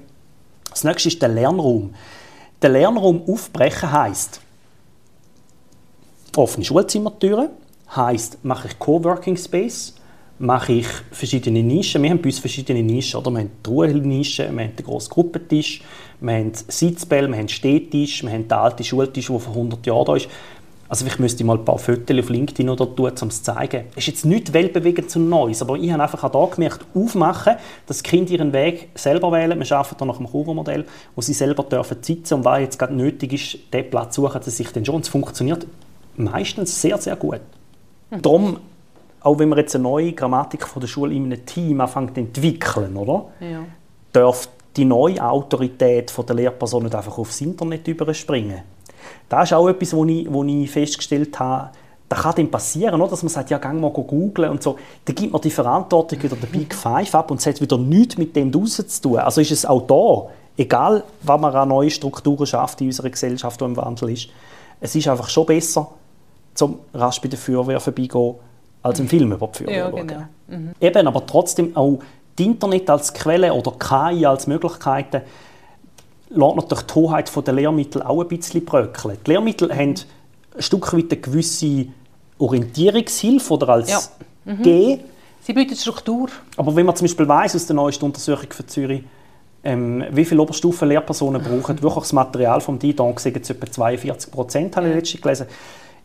Das 0.69 0.83
nächste 0.83 1.09
ist 1.09 1.21
der 1.21 1.29
Lernraum. 1.29 1.93
Der 2.61 2.69
Lernraum 2.69 3.23
aufbrechen 3.27 3.91
heisst, 3.91 4.41
offene 6.35 6.65
Schulzimmertüren, 6.65 7.49
heißt, 7.95 8.43
mache 8.43 8.67
ich 8.67 8.79
Coworking 8.79 9.37
Space, 9.37 9.95
mache 10.39 10.73
ich 10.73 10.87
verschiedene 11.11 11.61
Nischen. 11.63 12.01
Wir 12.01 12.11
haben 12.11 12.21
bei 12.21 12.29
uns 12.29 12.39
verschiedene 12.39 12.81
Nischen. 12.81 13.19
Oder? 13.19 13.31
Wir 13.31 13.39
haben 13.39 13.51
die 13.65 13.69
Ruhenische, 13.69 14.49
wir 14.51 14.63
haben 14.63 14.75
den 14.75 14.85
grossen 14.85 15.09
Gruppentisch, 15.09 15.81
wir 16.21 16.33
haben 16.33 16.51
Sitzbälle, 16.53 17.27
wir 17.27 17.37
haben 17.37 17.49
Stehtisch, 17.49 18.23
wir 18.23 18.31
haben 18.31 18.47
den 18.47 18.57
alten 18.57 18.83
Schultisch, 18.83 19.27
der 19.27 19.39
vor 19.39 19.53
100 19.53 19.85
Jahren 19.85 20.05
da 20.05 20.15
ist. 20.15 20.29
Also 20.87 21.05
ich 21.05 21.19
müsste 21.19 21.43
mal 21.43 21.55
ein 21.55 21.65
paar 21.65 21.77
Fotos 21.77 22.17
auf 22.17 22.29
LinkedIn 22.29 22.67
oder 22.67 22.95
tun, 22.95 23.11
um 23.21 23.27
es 23.27 23.43
zu 23.43 23.53
zeigen. 23.53 23.85
Es 23.91 23.97
ist 23.97 24.07
jetzt 24.07 24.25
nicht 24.25 24.53
weltbewegend 24.53 25.11
zum 25.11 25.29
Neues, 25.29 25.61
aber 25.61 25.75
ich 25.75 25.91
habe 25.91 26.01
einfach 26.01 26.23
auch 26.23 26.31
da 26.31 26.55
gemerkt, 26.55 26.83
aufmachen, 26.95 27.57
dass 27.85 28.01
die 28.01 28.09
Kinder 28.09 28.31
ihren 28.31 28.53
Weg 28.53 28.89
selber 28.95 29.31
wählen. 29.31 29.59
Wir 29.59 29.77
arbeiten 29.77 30.07
nach 30.07 30.17
dem 30.17 30.25
Kurvenmodell, 30.25 30.85
wo 31.15 31.21
sie 31.21 31.33
selber 31.33 31.61
dürfen 31.61 31.97
sitzen 32.01 32.35
und 32.35 32.45
was 32.45 32.61
jetzt 32.61 32.79
gerade 32.79 32.95
nötig 32.95 33.33
ist, 33.33 33.71
den 33.71 33.87
Platz 33.87 34.15
suchen 34.15 34.41
sie 34.41 34.49
sich 34.49 34.71
dann 34.71 34.83
schon. 34.83 35.01
Es 35.01 35.09
funktioniert 35.09 35.67
meistens 36.17 36.81
sehr, 36.81 36.97
sehr 36.97 37.15
gut. 37.15 37.41
Mhm. 38.09 38.21
Darum, 38.21 38.59
auch 39.21 39.39
wenn 39.39 39.49
man 39.49 39.59
jetzt 39.59 39.75
eine 39.75 39.83
neue 39.83 40.13
Grammatik 40.13 40.67
von 40.67 40.79
der 40.79 40.87
Schule 40.87 41.13
in 41.13 41.25
einem 41.25 41.45
Team 41.45 41.81
anfängt 41.81 42.15
zu 42.15 42.21
entwickeln, 42.21 42.95
oder? 42.95 43.25
Ja. 43.39 43.63
darf 44.11 44.49
die 44.75 44.85
neue 44.85 45.23
Autorität 45.23 46.09
von 46.09 46.25
der 46.25 46.35
Lehrperson 46.35 46.83
nicht 46.83 46.95
einfach 46.95 47.17
aufs 47.17 47.41
Internet 47.41 47.87
überspringen. 47.87 48.61
Das 49.27 49.49
ist 49.49 49.53
auch 49.53 49.67
etwas, 49.67 49.93
wo 49.93 50.05
ich, 50.05 50.31
wo 50.31 50.43
ich 50.43 50.69
festgestellt 50.69 51.39
habe, 51.39 51.69
das 52.07 52.21
kann 52.21 52.33
dann 52.35 52.49
passieren, 52.49 52.99
oder? 52.99 53.11
dass 53.11 53.21
man 53.21 53.29
sagt, 53.29 53.51
ja, 53.51 53.59
geh 53.59 53.71
mal 53.71 53.91
googeln 53.91 54.49
und 54.49 54.63
so. 54.63 54.77
Dann 55.05 55.15
gibt 55.15 55.31
man 55.31 55.41
die 55.41 55.51
Verantwortung 55.51 56.21
wieder 56.23 56.35
der 56.35 56.47
Big 56.47 56.73
Five 56.73 57.13
ab 57.13 57.29
und 57.29 57.39
es 57.39 57.45
hat 57.45 57.61
wieder 57.61 57.77
nichts 57.77 58.17
mit 58.17 58.35
dem 58.35 58.51
draussen 58.51 58.87
zu 58.87 59.01
tun. 59.01 59.17
Also 59.17 59.41
ist 59.41 59.51
es 59.51 59.65
auch 59.65 59.85
da, 59.85 60.33
egal, 60.57 61.03
was 61.21 61.39
man 61.39 61.53
an 61.55 61.69
neue 61.69 61.91
Strukturen 61.91 62.47
schafft 62.47 62.81
in 62.81 62.87
unserer 62.87 63.11
Gesellschaft, 63.11 63.61
die 63.61 63.65
im 63.65 63.77
Wandel 63.77 64.09
ist, 64.09 64.29
es 64.81 64.95
ist 64.95 65.07
einfach 65.07 65.29
schon 65.29 65.45
besser, 65.45 65.87
zum 66.59 66.79
rasch 66.93 67.21
bei 67.21 67.27
der 67.27 67.39
Feuerwehr 67.39 67.79
vorbeigehen, 67.79 68.35
als 68.83 68.99
im 68.99 69.07
Film 69.07 69.31
über 69.31 69.47
die 69.47 69.63
Feuerwehr 69.63 69.77
ja, 69.77 69.89
genau. 69.89 70.23
mhm. 70.47 70.73
Eben, 70.79 71.07
aber 71.07 71.25
trotzdem 71.25 71.75
auch 71.75 71.99
das 72.35 72.45
Internet 72.45 72.89
als 72.89 73.13
Quelle 73.13 73.53
oder 73.53 73.71
KI 73.71 74.25
als 74.25 74.47
Möglichkeiten 74.47 75.21
lässt 76.29 76.55
natürlich 76.55 76.85
die 76.85 76.93
Hoheit 76.93 77.47
der 77.47 77.53
Lehrmittel 77.53 78.03
auch 78.03 78.21
ein 78.21 78.27
bisschen 78.27 78.63
bröckeln. 78.63 79.17
Die 79.25 79.31
Lehrmittel 79.31 79.71
haben 79.73 79.95
ein 80.55 80.61
Stück 80.61 80.93
weit 80.93 81.11
eine 81.11 81.21
gewisse 81.21 81.87
Orientierungshilfe 82.37 83.53
oder 83.53 83.69
als 83.69 83.89
ja. 83.89 83.99
mhm. 84.45 84.61
G. 84.61 84.99
Sie 85.41 85.53
bieten 85.53 85.75
Struktur. 85.75 86.29
Aber 86.57 86.75
wenn 86.75 86.85
man 86.85 86.95
zum 86.95 87.05
Beispiel 87.05 87.27
weiss 87.27 87.55
aus 87.55 87.65
der 87.65 87.75
neuesten 87.75 88.05
Untersuchung 88.05 88.51
für 88.51 88.65
Zürich, 88.65 89.03
ähm, 89.63 90.03
wie 90.11 90.23
viele 90.23 90.41
Oberstufenlehrpersonen 90.41 91.41
brauchen 91.41 91.81
wirklich 91.81 92.03
das 92.03 92.13
Material 92.13 92.61
vom 92.61 92.79
Didon, 92.79 93.17
sagen 93.17 93.39
es 93.41 93.49
etwa 93.49 93.69
42 93.69 94.31
Prozent, 94.31 94.75
habe 94.77 94.87
ich 94.87 94.95
letztens 94.95 95.21
gelesen. 95.21 95.47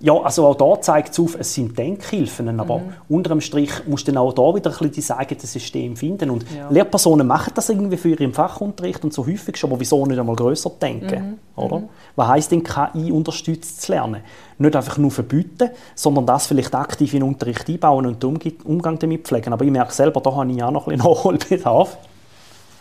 Ja, 0.00 0.14
also 0.20 0.46
auch 0.46 0.54
da 0.54 0.80
zeigt 0.80 1.12
es 1.12 1.20
auf, 1.20 1.36
es 1.38 1.54
sind 1.54 1.78
Denkhilfen, 1.78 2.60
aber 2.60 2.78
mhm. 2.78 2.92
unter 3.08 3.30
dem 3.30 3.40
Strich 3.40 3.70
musst 3.86 4.06
du 4.06 4.12
dann 4.12 4.22
auch 4.22 4.32
da 4.32 4.54
wieder 4.54 4.70
ein 4.70 4.90
bisschen 4.90 5.26
die 5.28 5.34
das 5.36 5.52
System 5.52 5.96
finden. 5.96 6.30
Und 6.30 6.44
ja. 6.54 6.68
Lehrpersonen 6.68 7.26
machen 7.26 7.52
das 7.54 7.68
irgendwie 7.68 7.96
für 7.96 8.10
ihren 8.10 8.32
Fachunterricht 8.32 9.04
und 9.04 9.12
so 9.12 9.26
häufig 9.26 9.56
schon, 9.56 9.70
aber 9.70 9.80
wieso 9.80 10.04
nicht 10.06 10.18
einmal 10.18 10.36
grösser 10.36 10.70
denken? 10.70 11.38
Mhm. 11.56 11.62
Oder? 11.62 11.78
Mhm. 11.78 11.88
Was 12.16 12.28
heisst 12.28 12.52
denn 12.52 12.62
KI 12.62 13.12
unterstützt 13.12 13.82
zu 13.82 13.92
lernen? 13.92 14.22
Nicht 14.58 14.76
einfach 14.76 14.98
nur 14.98 15.10
verbieten, 15.10 15.70
sondern 15.94 16.26
das 16.26 16.46
vielleicht 16.46 16.74
aktiv 16.74 17.12
in 17.14 17.20
den 17.20 17.28
Unterricht 17.28 17.68
einbauen 17.68 18.06
und 18.06 18.22
den 18.22 18.38
Umgang 18.64 18.98
damit 18.98 19.26
pflegen. 19.26 19.52
Aber 19.52 19.64
ich 19.64 19.70
merke 19.70 19.92
selber, 19.92 20.20
da 20.20 20.34
habe 20.34 20.50
ich 20.50 20.62
auch 20.62 20.70
noch 20.70 20.86
ein 20.86 20.98
bisschen 20.98 21.10
Nachholbedarf. 21.10 21.98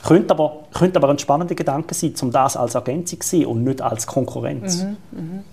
Könnte 0.03 0.33
aber, 0.33 0.65
könnte 0.73 0.97
aber 0.97 1.09
ein 1.09 1.19
spannender 1.19 1.55
Gedanke 1.55 1.93
sein, 1.93 2.13
um 2.21 2.31
das 2.31 2.57
als 2.57 2.75
Ergänzung 2.75 3.21
zu 3.21 3.27
sehen 3.29 3.45
und 3.45 3.63
nicht 3.63 3.81
als 3.81 4.05
Konkurrenz. 4.05 4.83
Mhm, 4.83 5.43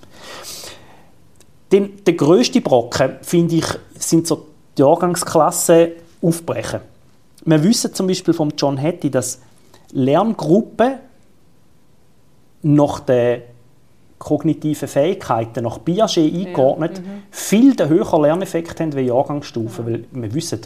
Den, 1.72 2.04
der 2.04 2.14
grösste 2.14 2.60
Brocken, 2.60 3.16
finde 3.22 3.56
ich, 3.56 3.66
sind 3.94 4.26
so 4.26 4.46
die 4.76 4.82
Jahrgangsklassen 4.82 5.88
aufbrechen. 6.22 6.80
Wir 7.44 7.62
wissen 7.62 7.94
zum 7.94 8.06
Beispiel 8.06 8.34
von 8.34 8.52
John 8.56 8.80
Hattie, 8.80 9.10
dass 9.10 9.40
Lerngruppen 9.92 10.94
nach 12.62 13.00
den 13.00 13.42
kognitiven 14.18 14.86
Fähigkeiten 14.86 15.64
nach 15.64 15.82
Piaget 15.82 16.32
eingeordnet, 16.34 16.98
ja. 16.98 17.02
mhm. 17.02 17.22
viel 17.30 17.74
den 17.74 17.88
höheren 17.88 18.22
Lerneffekt 18.22 18.78
haben 18.80 18.94
wie 18.94 19.00
Jahrgangsstufen. 19.00 19.86
Ja. 19.86 19.92
Weil 19.92 20.04
wir 20.10 20.34
wissen, 20.34 20.60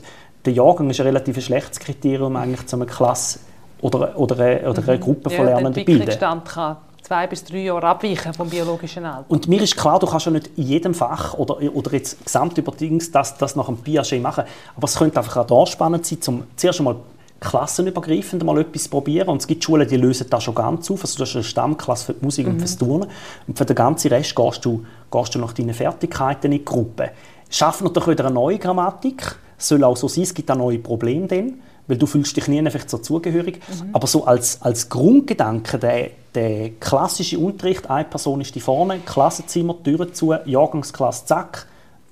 der 0.44 0.52
Jahrgang 0.52 0.90
ist 0.90 1.00
ein 1.00 1.06
relativ 1.06 1.42
schlechtes 1.42 1.78
Kriterium 1.78 2.36
eigentlich, 2.36 2.72
um 2.72 2.82
eine 2.82 2.90
Klasse 2.90 3.38
oder, 3.80 4.18
oder, 4.18 4.38
eine, 4.40 4.68
oder 4.68 4.82
eine 4.82 4.96
mhm. 4.96 5.00
Gruppe 5.00 5.30
von 5.30 5.44
Lernenden 5.46 5.74
zu 5.74 5.84
bilden. 5.84 6.18
kann 6.18 6.76
zwei 7.04 7.26
bis 7.26 7.44
drei 7.44 7.58
Jahre 7.58 7.86
abweichen 7.86 8.32
vom 8.32 8.48
biologischen 8.48 9.04
Alter. 9.04 9.30
Und 9.30 9.46
mir 9.46 9.60
ist 9.60 9.76
klar, 9.76 9.98
du 9.98 10.06
kannst 10.06 10.24
ja 10.26 10.32
nicht 10.32 10.50
in 10.56 10.64
jedem 10.64 10.94
Fach 10.94 11.34
oder, 11.34 11.58
oder 11.74 11.92
jetzt 11.92 12.24
gesamtüberdienst 12.24 13.14
das, 13.14 13.36
das 13.36 13.56
nach 13.56 13.68
einem 13.68 13.76
Piaget 13.76 14.22
machen, 14.22 14.44
aber 14.74 14.84
es 14.86 14.96
könnte 14.96 15.18
einfach 15.18 15.36
auch 15.36 15.46
da 15.46 15.70
spannend 15.70 16.06
sein, 16.06 16.18
um 16.26 16.44
zuerst 16.56 16.80
einmal 16.80 16.96
klassenübergreifend 17.40 18.42
mal 18.42 18.58
etwas 18.58 18.88
probieren. 18.88 19.28
Und 19.28 19.42
es 19.42 19.46
gibt 19.46 19.62
Schulen, 19.62 19.86
die 19.86 19.98
lösen 19.98 20.28
das 20.30 20.44
schon 20.44 20.54
ganz 20.54 20.90
auf. 20.90 21.02
Also 21.02 21.18
du 21.18 21.22
hast 21.24 21.34
eine 21.34 21.44
Stammklasse 21.44 22.06
für 22.06 22.14
die 22.14 22.24
Musik 22.24 22.46
mhm. 22.46 22.54
und 22.54 22.58
fürs 22.60 22.78
Turnen. 22.78 23.10
Und 23.46 23.58
für 23.58 23.66
den 23.66 23.76
ganzen 23.76 24.08
Rest 24.08 24.34
gehst 24.34 24.64
du, 24.64 24.84
gehst 25.10 25.34
du 25.34 25.38
nach 25.38 25.52
deinen 25.52 25.74
Fertigkeiten 25.74 26.46
in 26.46 26.58
die 26.58 26.64
Gruppe. 26.64 27.10
Schaff 27.50 27.82
natürlich 27.82 28.08
wieder 28.08 28.24
eine 28.24 28.34
neue 28.34 28.58
Grammatik. 28.58 29.36
Es 29.58 29.68
soll 29.68 29.84
auch 29.84 29.96
so 29.96 30.08
sein, 30.08 30.24
es 30.24 30.32
gibt 30.32 30.50
auch 30.50 30.56
neue 30.56 30.78
Probleme 30.78 31.26
dann, 31.26 31.60
weil 31.86 31.96
du 31.96 32.06
fühlst 32.06 32.36
dich 32.36 32.48
nie 32.48 32.58
einfach 32.58 32.80
so 32.86 32.98
zugehörig. 32.98 33.60
Mhm. 33.68 33.90
Aber 33.92 34.06
so 34.06 34.24
als, 34.24 34.62
als 34.62 34.88
Grundgedanke, 34.88 35.78
der, 35.78 36.10
der 36.34 36.70
klassische 36.80 37.38
Unterricht, 37.38 37.88
eine 37.90 38.04
Person 38.04 38.40
ist 38.40 38.54
die 38.54 38.60
vorne, 38.60 39.00
Klassenzimmer, 39.00 39.76
Türen 39.82 40.14
zu, 40.14 40.32
Jahrgangsklasse, 40.44 41.26
zack, 41.26 41.66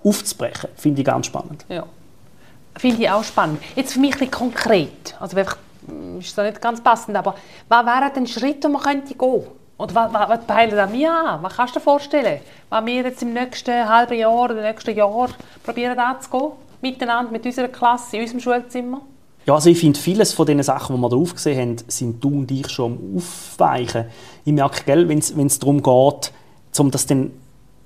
aufzubrechen, 0.04 0.70
finde 0.76 1.00
ich 1.00 1.06
ganz 1.06 1.26
spannend. 1.26 1.64
Ja. 1.68 1.84
Finde 2.76 3.02
ich 3.02 3.10
auch 3.10 3.24
spannend. 3.24 3.60
Jetzt 3.76 3.92
für 3.92 4.00
mich 4.00 4.20
ein 4.20 4.30
konkret. 4.30 5.14
Also 5.20 5.36
einfach, 5.36 5.56
ist 6.18 6.36
das 6.36 6.46
nicht 6.46 6.60
ganz 6.60 6.80
passend, 6.80 7.16
aber 7.16 7.34
was 7.68 7.86
wäre 7.86 8.10
denn 8.14 8.24
ein 8.24 8.26
Schritt, 8.26 8.64
den 8.64 8.72
man 8.72 8.82
könnte 8.82 9.14
gehen 9.14 9.44
Oder 9.78 9.94
was, 9.94 10.12
was, 10.12 10.28
was 10.28 10.44
peilen 10.46 10.78
an 10.78 10.90
mir 10.90 11.12
an? 11.12 11.42
Was 11.42 11.56
kannst 11.56 11.74
du 11.74 11.80
dir 11.80 11.84
vorstellen? 11.84 12.40
Wenn 12.70 12.86
wir 12.86 13.02
jetzt 13.02 13.22
im 13.22 13.34
nächsten 13.34 13.88
halben 13.88 14.14
Jahr 14.14 14.34
oder 14.34 14.56
im 14.56 14.62
nächsten 14.62 14.96
Jahr 14.96 15.28
probieren 15.62 15.98
anzugehen? 15.98 16.52
Miteinander, 16.80 17.30
mit 17.30 17.44
unserer 17.44 17.68
Klasse, 17.68 18.16
in 18.16 18.22
unserem 18.22 18.40
Schulzimmer? 18.40 19.02
Ja, 19.46 19.54
also 19.54 19.70
ich 19.70 19.78
finde, 19.78 19.98
vieles 19.98 20.32
von 20.32 20.46
den 20.46 20.62
Sachen, 20.62 20.94
die 20.94 21.02
wir 21.02 21.08
da 21.08 21.16
aufgesehen 21.16 21.58
haben, 21.58 21.76
sind 21.88 22.22
du 22.22 22.28
und 22.28 22.50
ich 22.50 22.68
schon 22.68 22.92
am 22.92 23.16
Aufweichen. 23.16 24.04
Ich 24.44 24.52
merke, 24.52 24.82
wenn 24.86 25.18
es 25.18 25.58
darum 25.58 25.82
geht, 25.82 26.32
um 26.78 26.90
das 26.90 27.06
dann 27.06 27.32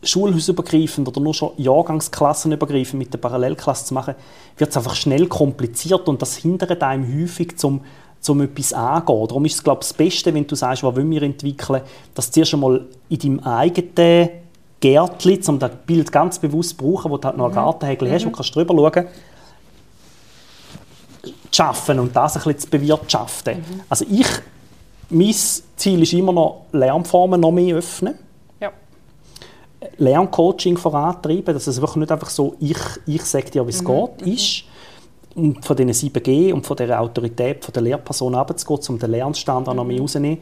schulhausübergreifend 0.03 1.09
oder 1.09 1.21
nur 1.21 1.35
schon 1.35 1.53
Jahrgangsklassenübergreifend 1.57 2.99
mit 2.99 3.13
der 3.13 3.19
Parallelklasse 3.19 3.87
zu 3.87 3.95
machen, 3.95 4.15
wird 4.57 4.71
es 4.71 4.77
einfach 4.77 4.95
schnell 4.95 5.27
kompliziert 5.27 6.09
und 6.09 6.23
das 6.23 6.37
hindert 6.37 6.83
einem 6.83 7.23
häufig 7.23 7.57
zum 7.57 7.81
um 8.29 8.41
etwas 8.41 8.73
anzugehen. 8.73 9.29
Darum 9.29 9.45
ist 9.45 9.55
es, 9.55 9.63
glaube 9.63 9.83
ich, 9.83 9.89
das 9.89 9.95
Beste, 9.95 10.35
wenn 10.35 10.47
du 10.47 10.57
sagst, 10.57 10.83
was 10.83 10.97
wollen 10.97 11.11
wir 11.11 11.23
entwickeln, 11.23 11.83
dass 12.15 12.27
du 12.27 12.35
zuerst 12.35 12.55
einmal 12.55 12.85
in 13.09 13.19
deinem 13.19 13.41
eigenen 13.41 14.31
Gärtchen, 14.81 15.41
um 15.47 15.59
das 15.61 15.71
Bild 15.87 16.11
ganz 16.11 16.39
bewusst 16.39 16.71
zu 16.71 16.77
brauchen, 16.77 17.11
wo 17.11 17.19
du 17.19 17.27
halt 17.27 17.37
noch 17.37 17.45
einen 17.45 17.55
mhm. 17.55 17.59
Gartenhägel 17.59 18.09
mhm. 18.09 18.13
hast 18.13 18.27
und 18.27 18.33
kannst 18.33 18.55
drüber 18.55 18.75
schauen, 18.75 19.07
zu 21.57 21.63
arbeiten 21.65 21.99
und 22.01 22.15
das 22.15 22.37
ein 22.37 22.43
bisschen 22.43 22.59
zu 22.59 22.69
bewirtschaften. 22.69 23.59
Mhm. 23.59 23.81
Also 23.89 24.05
ich, 24.11 24.27
mein 25.11 25.35
Ziel 25.77 26.03
ist 26.03 26.13
immer 26.13 26.33
noch, 26.33 26.67
Lernformen 26.73 27.41
noch 27.41 27.53
mehr 27.53 27.77
öffnen. 27.77 28.15
Lerncoaching 29.99 30.77
vorantreiben, 30.77 31.55
dass 31.55 31.67
es 31.67 31.81
wirklich 31.81 31.97
nicht 31.97 32.13
einfach 32.13 32.31
so, 32.31 32.57
ich, 32.61 32.79
ich 33.07 33.23
sage 33.23 33.51
dir, 33.51 33.67
wie 33.67 33.71
es 33.71 33.83
mhm. 33.83 33.87
geht, 33.87 34.27
mhm. 34.27 34.33
ist. 34.33 34.65
Und 35.35 35.65
von 35.65 35.77
diesen 35.77 35.93
7G 35.93 36.53
und 36.53 36.67
von 36.67 36.77
der 36.79 37.01
Autorität 37.01 37.65
von 37.65 37.73
der 37.73 37.83
Lehrperson 37.83 38.35
abzugehen, 38.35 38.81
um 38.89 38.99
den 38.99 39.11
Lernstand 39.11 39.67
mhm. 39.67 39.77
noch 39.77 39.85
mehr 39.85 40.01
rauszunehmen. 40.01 40.39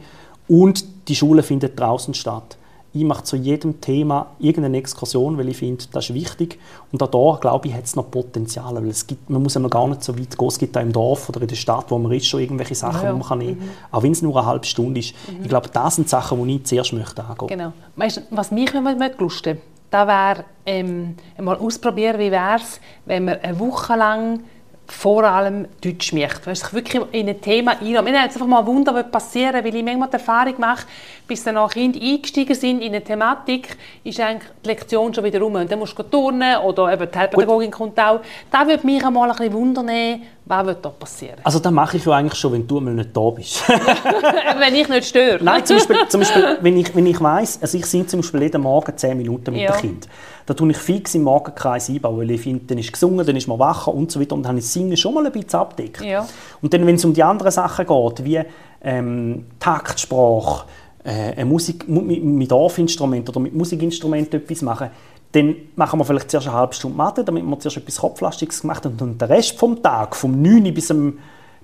Und 0.47 0.85
die 1.07 1.15
Schule 1.15 1.43
findet 1.43 1.79
draußen 1.79 2.13
statt 2.13 2.57
ich 2.95 3.03
mache 3.03 3.23
zu 3.23 3.35
jedem 3.35 3.81
Thema 3.81 4.27
irgendeine 4.39 4.77
Exkursion, 4.77 5.37
weil 5.37 5.49
ich 5.49 5.57
finde, 5.57 5.83
das 5.91 6.09
ist 6.09 6.15
wichtig. 6.15 6.57
Und 6.93 7.03
auch 7.03 7.35
da, 7.35 7.39
glaube 7.41 7.67
ich, 7.67 7.73
hat 7.73 7.83
es 7.83 7.95
noch 7.97 8.09
Potenzial. 8.09 8.73
Weil 8.75 8.87
es 8.87 9.05
gibt, 9.05 9.29
man 9.29 9.43
muss 9.43 9.55
noch 9.55 9.69
gar 9.69 9.85
nicht 9.87 10.01
so 10.01 10.17
weit 10.17 10.37
gehen. 10.37 10.47
Es 10.47 10.57
gibt 10.57 10.77
auch 10.77 10.81
im 10.81 10.93
Dorf 10.93 11.27
oder 11.27 11.41
in 11.41 11.47
der 11.49 11.55
Stadt, 11.55 11.85
wo 11.89 11.97
man 11.97 12.13
ist, 12.13 12.27
schon 12.27 12.39
irgendwelche 12.39 12.75
Sachen, 12.75 13.03
ja. 13.03 13.11
die 13.11 13.19
man 13.19 13.27
kann 13.27 13.39
nehmen 13.39 13.59
kann. 13.59 13.67
Mhm. 13.67 13.71
Auch 13.91 14.03
wenn 14.03 14.11
es 14.13 14.21
nur 14.21 14.37
eine 14.37 14.47
halbe 14.47 14.65
Stunde 14.65 15.01
ist. 15.01 15.13
Mhm. 15.27 15.41
Ich 15.43 15.49
glaube, 15.49 15.69
das 15.71 15.95
sind 15.95 16.07
Sachen, 16.07 16.47
die 16.47 16.55
ich 16.55 16.63
zuerst 16.63 16.93
möchte 16.93 17.23
angehen. 17.23 17.47
Genau. 17.49 17.73
Weißt, 17.97 18.21
was 18.31 18.51
mich 18.51 18.71
lust, 19.19 19.49
da 19.91 20.07
wäre 20.07 20.45
ähm, 20.65 21.15
mal 21.39 21.57
ausprobieren, 21.57 22.17
wie 22.17 22.31
wäre 22.31 22.55
es, 22.55 22.79
wenn 23.05 23.25
wir 23.25 23.43
eine 23.43 23.59
Woche 23.59 23.95
lang 23.95 24.39
vor 24.87 25.23
allem 25.23 25.67
Deutsch 25.81 26.13
möchte. 26.13 26.45
Weil 26.45 26.55
sich 26.55 26.73
wirklich 26.73 27.01
in 27.11 27.29
ein 27.29 27.41
Thema 27.41 27.79
einlassen. 27.79 28.05
Mir 28.05 28.19
einfach 28.19 28.45
mal 28.45 28.65
Wunder, 28.65 28.93
was 28.93 29.09
passieren 29.09 29.63
weil 29.63 29.75
ich 29.75 29.83
manchmal 29.83 30.09
die 30.09 30.13
Erfahrung 30.13 30.55
mache, 30.57 30.85
bis 31.27 31.43
dann 31.43 31.57
auch 31.57 31.71
Kinder 31.71 31.99
eingestiegen 31.99 32.55
sind 32.55 32.81
in 32.81 32.89
eine 32.89 33.03
Thematik, 33.03 33.77
ist 34.03 34.19
eigentlich 34.19 34.51
die 34.63 34.67
Lektion 34.69 35.13
schon 35.13 35.23
wieder 35.23 35.39
rum. 35.39 35.55
Und 35.55 35.71
dann 35.71 35.79
musst 35.79 35.97
du 35.97 36.03
turnen 36.03 36.57
oder 36.57 36.93
eben 36.93 37.09
die 37.11 37.17
Heilpädagogin 37.17 37.71
kommt 37.71 37.99
auch. 37.99 38.19
Da 38.51 38.67
würde 38.67 38.85
mich 38.85 39.03
einmal 39.03 39.29
ein 39.29 39.35
bisschen 39.35 39.53
wundern, 39.53 40.21
was 40.45 40.65
wird 40.65 40.85
da 40.85 40.89
passieren? 40.89 41.37
Also 41.43 41.59
das 41.59 41.71
mache 41.71 41.97
ich 41.97 42.05
ja 42.05 42.13
eigentlich 42.13 42.39
schon, 42.39 42.53
wenn 42.53 42.67
du 42.67 42.79
mal 42.79 42.93
nicht 42.93 43.15
da 43.15 43.29
bist. 43.31 43.67
wenn 44.59 44.75
ich 44.75 44.87
nicht 44.87 45.07
störe. 45.07 45.43
Nein, 45.43 45.65
zum 45.65 45.77
Beispiel, 45.77 45.97
zum 46.07 46.21
Beispiel 46.21 46.57
wenn 46.61 46.77
ich, 46.77 46.95
wenn 46.95 47.05
ich 47.07 47.19
weiss, 47.19 47.59
also 47.61 47.77
ich 47.77 47.85
singe 47.85 48.05
zum 48.05 48.21
Beispiel 48.21 48.43
jeden 48.43 48.61
Morgen 48.61 48.95
10 48.95 49.17
Minuten 49.17 49.53
mit 49.53 49.63
ja. 49.63 49.71
dem 49.71 49.81
Kind. 49.81 50.07
Da 50.45 50.53
tue 50.53 50.69
ich 50.71 50.77
fix 50.77 51.15
im 51.15 51.23
Morgenkreis 51.23 51.89
einbauen, 51.89 52.19
weil 52.19 52.31
ich 52.31 52.41
finde, 52.41 52.65
dann 52.65 52.77
ist 52.77 52.93
gesungen, 52.93 53.25
dann 53.25 53.35
ist 53.35 53.47
man 53.47 53.57
wacher 53.57 53.93
und 53.93 54.11
so 54.11 54.19
weiter 54.19 54.35
und 54.35 54.43
dann 54.43 54.49
habe 54.49 54.59
ich 54.59 54.65
das 54.65 54.73
Singen 54.73 54.95
schon 54.95 55.13
mal 55.13 55.25
ein 55.25 55.31
bisschen 55.31 55.59
abdeckt. 55.59 56.01
Ja. 56.01 56.27
Und 56.61 56.73
dann, 56.73 56.85
wenn 56.85 56.95
es 56.95 57.05
um 57.05 57.13
die 57.13 57.23
anderen 57.23 57.51
Sachen 57.51 57.85
geht, 57.85 58.25
wie 58.25 58.41
ähm, 58.83 59.45
Taktsprache, 59.59 60.65
äh, 61.03 61.43
Musik, 61.45 61.87
mit, 61.87 62.23
mit 62.23 62.51
Dorfinstrumenten 62.51 63.29
oder 63.29 63.39
mit 63.39 63.53
Musikinstrumenten 63.55 64.41
etwas 64.41 64.61
machen, 64.61 64.89
dann 65.31 65.55
machen 65.75 65.99
wir 65.99 66.05
vielleicht 66.05 66.31
zuerst 66.31 66.47
eine 66.47 66.55
halbe 66.55 66.73
Stunde 66.73 66.95
Mathe, 66.95 67.23
damit 67.23 67.43
wir 67.43 67.59
zuerst 67.59 67.77
etwas 67.77 67.97
Kopflastiges 67.97 68.61
gemacht 68.61 68.85
haben 68.85 68.97
und 68.99 69.21
den 69.21 69.27
Rest 69.27 69.57
vom 69.57 69.81
Tag, 69.81 70.15
vom 70.15 70.41
9 70.41 70.73
bis 70.73 70.91
am, 70.91 71.17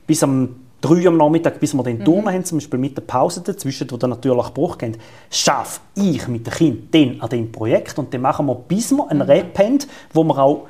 bis 0.06 0.24
am 0.24 0.56
3 0.82 1.08
am 1.08 1.17
Nachmittag, 1.17 1.60
bis 1.60 1.74
wir 1.74 1.84
den 1.84 2.00
mhm. 2.00 2.06
Turnen 2.06 2.34
haben, 2.34 2.46
zum 2.46 2.58
Beispiel 2.58 2.80
mit 2.80 2.98
der 2.98 3.04
Pause 3.04 3.41
dazwischen, 3.41 3.89
wo 3.91 3.98
dann 3.98 4.10
natürlich 4.10 4.48
Bruch 4.50 4.78
geht, 4.78 4.98
schaffe 5.30 5.82
ich 5.96 6.28
mit 6.28 6.48
dem 6.48 6.54
Kind 6.54 6.96
dann 6.96 7.22
an 7.22 7.30
dem 7.30 7.52
Projekt 7.52 7.98
und 8.00 8.13
dann 8.13 8.22
machen 8.22 8.48
wir, 8.48 8.56
bis 8.56 8.91
wir 8.91 9.10
einen 9.10 9.20
mhm. 9.20 9.26
Rap 9.26 9.60
haben, 9.60 9.80
wo 10.13 10.24
wir 10.24 10.38
auch 10.38 10.67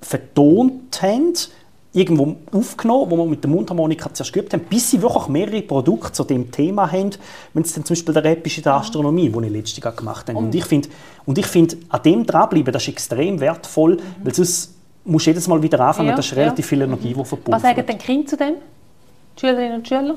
vertont 0.00 1.02
haben, 1.02 1.34
irgendwo 1.92 2.36
aufgenommen, 2.52 3.10
wo 3.10 3.16
wir 3.16 3.26
mit 3.26 3.42
der 3.42 3.50
Mundharmonika 3.50 4.12
zuerst 4.12 4.32
geübt 4.32 4.52
haben, 4.52 4.64
bis 4.68 4.90
sie 4.90 5.00
wirklich 5.00 5.26
mehrere 5.28 5.62
Produkte 5.62 6.12
zu 6.12 6.24
dem 6.24 6.50
Thema 6.50 6.90
haben, 6.90 7.10
wenn 7.54 7.62
es 7.62 7.72
dann 7.72 7.84
zum 7.84 7.94
Beispiel 7.94 8.14
der 8.14 8.24
Rap 8.24 8.46
ist 8.46 8.58
in 8.58 8.62
der 8.62 8.74
Astronomie, 8.74 9.28
den 9.28 9.44
ich 9.44 9.50
letztes 9.50 9.82
Jahr 9.82 9.92
gemacht 9.92 10.28
habe. 10.28 10.38
Und, 10.38 10.46
und 10.46 10.54
ich 10.54 10.64
finde, 10.64 10.88
und 11.24 11.38
ich 11.38 11.46
find, 11.46 11.76
an 11.88 12.02
dem 12.02 12.26
dranbleiben, 12.26 12.72
das 12.72 12.82
ist 12.82 12.88
extrem 12.88 13.40
wertvoll, 13.40 13.94
mhm. 13.94 14.00
weil 14.22 14.34
sonst 14.34 14.74
musst 15.04 15.26
du 15.26 15.30
jedes 15.30 15.48
Mal 15.48 15.62
wieder 15.62 15.80
anfangen, 15.80 16.10
ja, 16.10 16.16
das 16.16 16.26
ist 16.26 16.36
relativ 16.36 16.66
ja. 16.66 16.68
viel 16.68 16.82
Energie, 16.82 17.14
die 17.14 17.24
verbunden 17.24 17.52
Was 17.52 17.62
sagen 17.62 17.84
denn 17.84 17.98
Kinder 17.98 18.26
zu 18.26 18.36
dem? 18.36 18.54
Die 19.38 19.46
Schülerinnen 19.46 19.74
und 19.74 19.88
Schüler? 19.88 20.16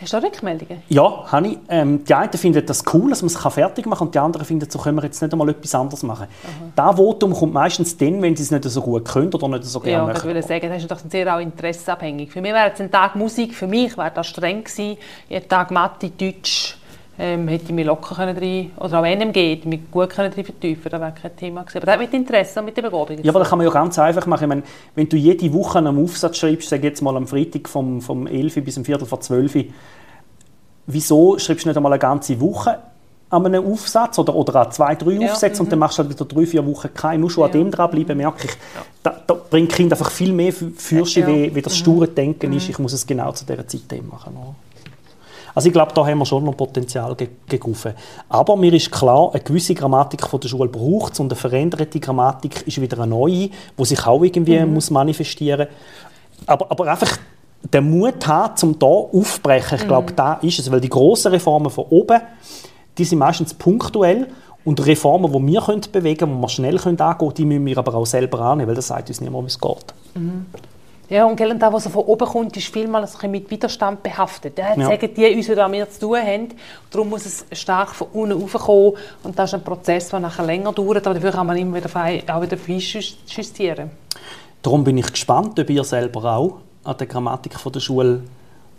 Hast 0.00 0.12
du 0.12 0.16
auch 0.16 0.22
Rückmeldungen? 0.22 0.82
Ja, 0.88 1.24
habe 1.30 1.46
ich. 1.46 1.58
Ähm, 1.68 2.04
die 2.04 2.14
einen 2.14 2.32
finden 2.32 2.64
das 2.66 2.84
cool, 2.92 3.10
dass 3.10 3.22
man 3.22 3.28
es 3.28 3.54
fertig 3.54 3.86
machen 3.86 3.98
kann 3.98 4.06
und 4.08 4.14
die 4.14 4.18
anderen 4.18 4.46
finden, 4.46 4.68
so 4.68 4.78
können 4.78 4.96
wir 4.96 5.04
jetzt 5.04 5.22
nicht 5.22 5.32
einmal 5.32 5.48
etwas 5.48 5.74
anderes 5.76 6.02
machen. 6.02 6.26
Mhm. 6.42 6.72
Das 6.74 6.96
Votum 6.96 7.32
kommt 7.32 7.52
meistens 7.52 7.96
dann, 7.96 8.20
wenn 8.20 8.34
sie 8.34 8.42
es 8.42 8.50
nicht 8.50 8.64
so 8.64 8.82
gut 8.82 9.04
können 9.04 9.32
oder 9.32 9.48
nicht 9.48 9.64
so 9.64 9.78
gerne 9.78 9.92
ja, 9.92 10.02
machen. 10.02 10.14
Ja, 10.14 10.18
ich 10.18 10.24
würde 10.24 10.42
sagen, 10.42 10.68
das 10.68 10.82
ist 10.82 10.90
doch 10.90 10.98
sehr 11.08 11.34
auch 11.34 11.40
interessenabhängig. 11.40 12.32
Für 12.32 12.40
mich 12.40 12.52
wäre 12.52 12.72
es 12.72 12.80
ein 12.80 12.90
Tag 12.90 13.14
Musik, 13.14 13.54
für 13.54 13.68
mich 13.68 13.96
wäre 13.96 14.10
das 14.12 14.26
streng 14.26 14.64
gewesen. 14.64 14.96
Jeden 15.28 15.48
Tag 15.48 15.70
Mathe, 15.70 16.10
Deutsch, 16.10 16.76
ähm, 17.22 17.46
hätte 17.46 17.66
ich 17.66 17.70
mich 17.70 17.86
locker 17.86 18.16
können 18.16 18.36
rein, 18.36 18.72
oder 18.78 18.98
auch 18.98 19.04
NMG, 19.04 19.36
hätte 19.36 19.60
ich 19.60 19.64
mich 19.66 19.80
gut 19.92 20.10
können 20.10 20.32
rein 20.32 20.44
vertiefen 20.44 20.90
das 20.90 21.00
wäre 21.00 21.12
kein 21.12 21.36
Thema 21.36 21.62
gewesen. 21.62 21.78
Aber 21.78 21.86
das 21.86 21.98
mit 21.98 22.14
Interesse 22.14 22.58
und 22.58 22.66
mit 22.66 22.76
der 22.76 22.82
Begabung. 22.82 23.16
Ja, 23.22 23.30
aber 23.30 23.38
das 23.38 23.48
kann 23.48 23.58
man 23.58 23.66
ja 23.66 23.72
ganz 23.72 23.96
einfach 24.00 24.26
machen. 24.26 24.42
Ich 24.42 24.48
meine, 24.48 24.62
wenn 24.96 25.08
du 25.08 25.16
jede 25.16 25.52
Woche 25.52 25.78
einen 25.78 26.02
Aufsatz 26.02 26.38
schreibst, 26.38 26.68
sag 26.68 26.82
jetzt 26.82 27.00
mal 27.00 27.16
am 27.16 27.28
Freitag 27.28 27.68
vom, 27.68 28.00
vom 28.00 28.26
11 28.26 28.64
bis 28.64 28.76
um 28.76 28.84
Viertel 28.84 29.06
vor 29.06 29.20
12 29.20 29.66
wieso 30.86 31.38
schreibst 31.38 31.64
du 31.64 31.68
nicht 31.68 31.76
einmal 31.76 31.92
eine 31.92 32.00
ganze 32.00 32.40
Woche 32.40 32.76
an 33.30 33.46
einem 33.46 33.64
Aufsatz 33.64 34.18
oder, 34.18 34.34
oder 34.34 34.56
an 34.56 34.72
zwei, 34.72 34.96
drei 34.96 35.12
ja, 35.12 35.30
Aufsätze 35.30 35.62
und 35.62 35.70
dann 35.70 35.78
mhm. 35.78 35.80
machst 35.80 35.98
du 35.98 36.02
halt 36.02 36.12
wieder 36.12 36.24
drei, 36.24 36.44
vier 36.44 36.66
Wochen 36.66 36.92
keinen. 36.92 37.20
Nur 37.20 37.30
schon 37.30 37.42
ja. 37.42 37.46
an 37.46 37.52
dem 37.52 37.70
dranbleiben, 37.70 38.16
merke 38.16 38.48
ich, 38.48 38.52
da, 39.00 39.14
da 39.24 39.34
bringt 39.34 39.72
Kind 39.72 39.92
einfach 39.92 40.10
viel 40.10 40.32
mehr 40.32 40.52
Fürsche, 40.52 41.20
ja. 41.20 41.28
wie, 41.28 41.54
wie 41.54 41.62
das 41.62 41.74
mhm. 41.74 41.78
sture 41.78 42.08
Denken 42.08 42.50
mhm. 42.50 42.56
ist, 42.56 42.68
ich 42.68 42.78
muss 42.80 42.92
es 42.92 43.06
genau 43.06 43.30
zu 43.30 43.46
dieser 43.46 43.66
Zeit 43.68 44.02
machen. 44.10 44.36
Also 45.54 45.68
ich 45.68 45.72
glaube, 45.72 45.92
da 45.94 46.06
haben 46.06 46.18
wir 46.18 46.26
schon 46.26 46.44
noch 46.44 46.56
Potenzial 46.56 47.14
gegriffen. 47.14 47.92
Aber 48.28 48.56
mir 48.56 48.72
ist 48.72 48.90
klar, 48.90 49.30
eine 49.32 49.42
gewisse 49.42 49.74
Grammatik 49.74 50.26
von 50.26 50.40
der 50.40 50.48
Schule 50.48 50.68
braucht 50.68 51.12
es 51.12 51.20
und 51.20 51.32
eine 51.32 51.38
veränderte 51.38 52.00
Grammatik 52.00 52.66
ist 52.66 52.80
wieder 52.80 52.98
eine 52.98 53.08
neue, 53.08 53.50
die 53.78 53.84
sich 53.84 54.06
auch 54.06 54.22
irgendwie 54.22 54.58
mhm. 54.58 54.74
muss 54.74 54.90
manifestieren 54.90 55.68
muss. 55.68 56.48
Aber, 56.48 56.70
aber 56.70 56.90
einfach 56.90 57.18
den 57.72 57.90
Mut 57.90 58.26
haben, 58.26 58.54
um 58.62 58.76
hier 58.78 58.88
aufzubrechen. 58.88 59.78
Ich 59.78 59.86
glaube, 59.86 60.12
mhm. 60.12 60.16
da 60.16 60.34
ist 60.34 60.58
es. 60.58 60.70
Weil 60.70 60.80
die 60.80 60.88
grossen 60.88 61.32
Reformen 61.32 61.70
von 61.70 61.86
oben, 61.90 62.20
die 62.98 63.04
sind 63.04 63.18
meistens 63.18 63.54
punktuell. 63.54 64.28
Und 64.64 64.84
Reformen, 64.86 65.32
die 65.32 65.52
wir 65.52 65.60
können 65.60 65.82
bewegen 65.90 66.18
können, 66.18 66.36
die 66.36 66.40
wir 66.40 66.48
schnell 66.48 66.78
können 66.78 67.00
angehen 67.00 67.18
können, 67.18 67.34
die 67.34 67.44
müssen 67.44 67.66
wir 67.66 67.78
aber 67.78 67.94
auch 67.94 68.06
selber 68.06 68.40
annehmen, 68.40 68.68
weil 68.68 68.76
das 68.76 68.86
sagt 68.86 69.08
uns 69.08 69.20
niemand, 69.20 69.44
wie 69.44 69.48
es 69.48 69.58
geht. 69.58 69.94
Mhm. 70.14 70.46
Ja, 71.12 71.26
und 71.26 71.38
das, 71.38 71.72
was 71.74 71.88
von 71.88 72.04
oben 72.06 72.26
kommt, 72.26 72.56
ist 72.56 72.68
vielmals 72.68 73.20
mit 73.24 73.50
Widerstand 73.50 74.02
behaftet. 74.02 74.56
Ja, 74.56 74.74
ja. 74.74 74.86
sagen 74.86 75.10
die 75.14 75.26
uns, 75.36 75.46
was 75.46 75.72
wir 75.72 75.90
zu 75.90 76.00
tun 76.00 76.16
haben. 76.16 76.48
Darum 76.90 77.10
muss 77.10 77.26
es 77.26 77.44
stark 77.52 77.94
von 77.94 78.08
unten 78.14 78.40
raufkommen. 78.40 78.94
Und 79.22 79.38
das 79.38 79.50
ist 79.50 79.54
ein 79.54 79.62
Prozess, 79.62 80.08
der 80.08 80.20
nachher 80.20 80.46
länger 80.46 80.72
dauert, 80.72 81.06
aber 81.06 81.16
dafür 81.16 81.32
kann 81.32 81.46
man 81.46 81.58
immer 81.58 81.76
wieder 81.76 81.90
frei, 81.90 82.22
auch 82.26 82.40
wieder 82.40 82.56
justieren. 82.56 83.90
Darum 84.62 84.84
bin 84.84 84.96
ich 84.96 85.12
gespannt, 85.12 85.60
ob 85.60 85.68
ihr 85.68 85.84
selber 85.84 86.24
auch 86.24 86.60
an 86.82 86.96
der 86.96 87.06
Grammatik 87.06 87.58
der 87.62 87.80
Schule 87.80 88.22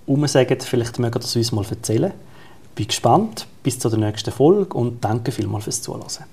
umsagt. 0.08 0.64
Vielleicht 0.64 0.98
mögt 0.98 1.18
ihr 1.18 1.20
es 1.20 1.36
uns 1.36 1.52
mal 1.52 1.64
erzählen. 1.70 2.14
Ich 2.64 2.70
bin 2.72 2.88
gespannt. 2.88 3.46
Bis 3.62 3.78
zur 3.78 3.96
nächsten 3.96 4.32
Folge 4.32 4.76
und 4.76 5.06
danke 5.06 5.32
vielmals 5.32 5.66
fürs 5.66 5.84
Zuhören. 5.84 6.33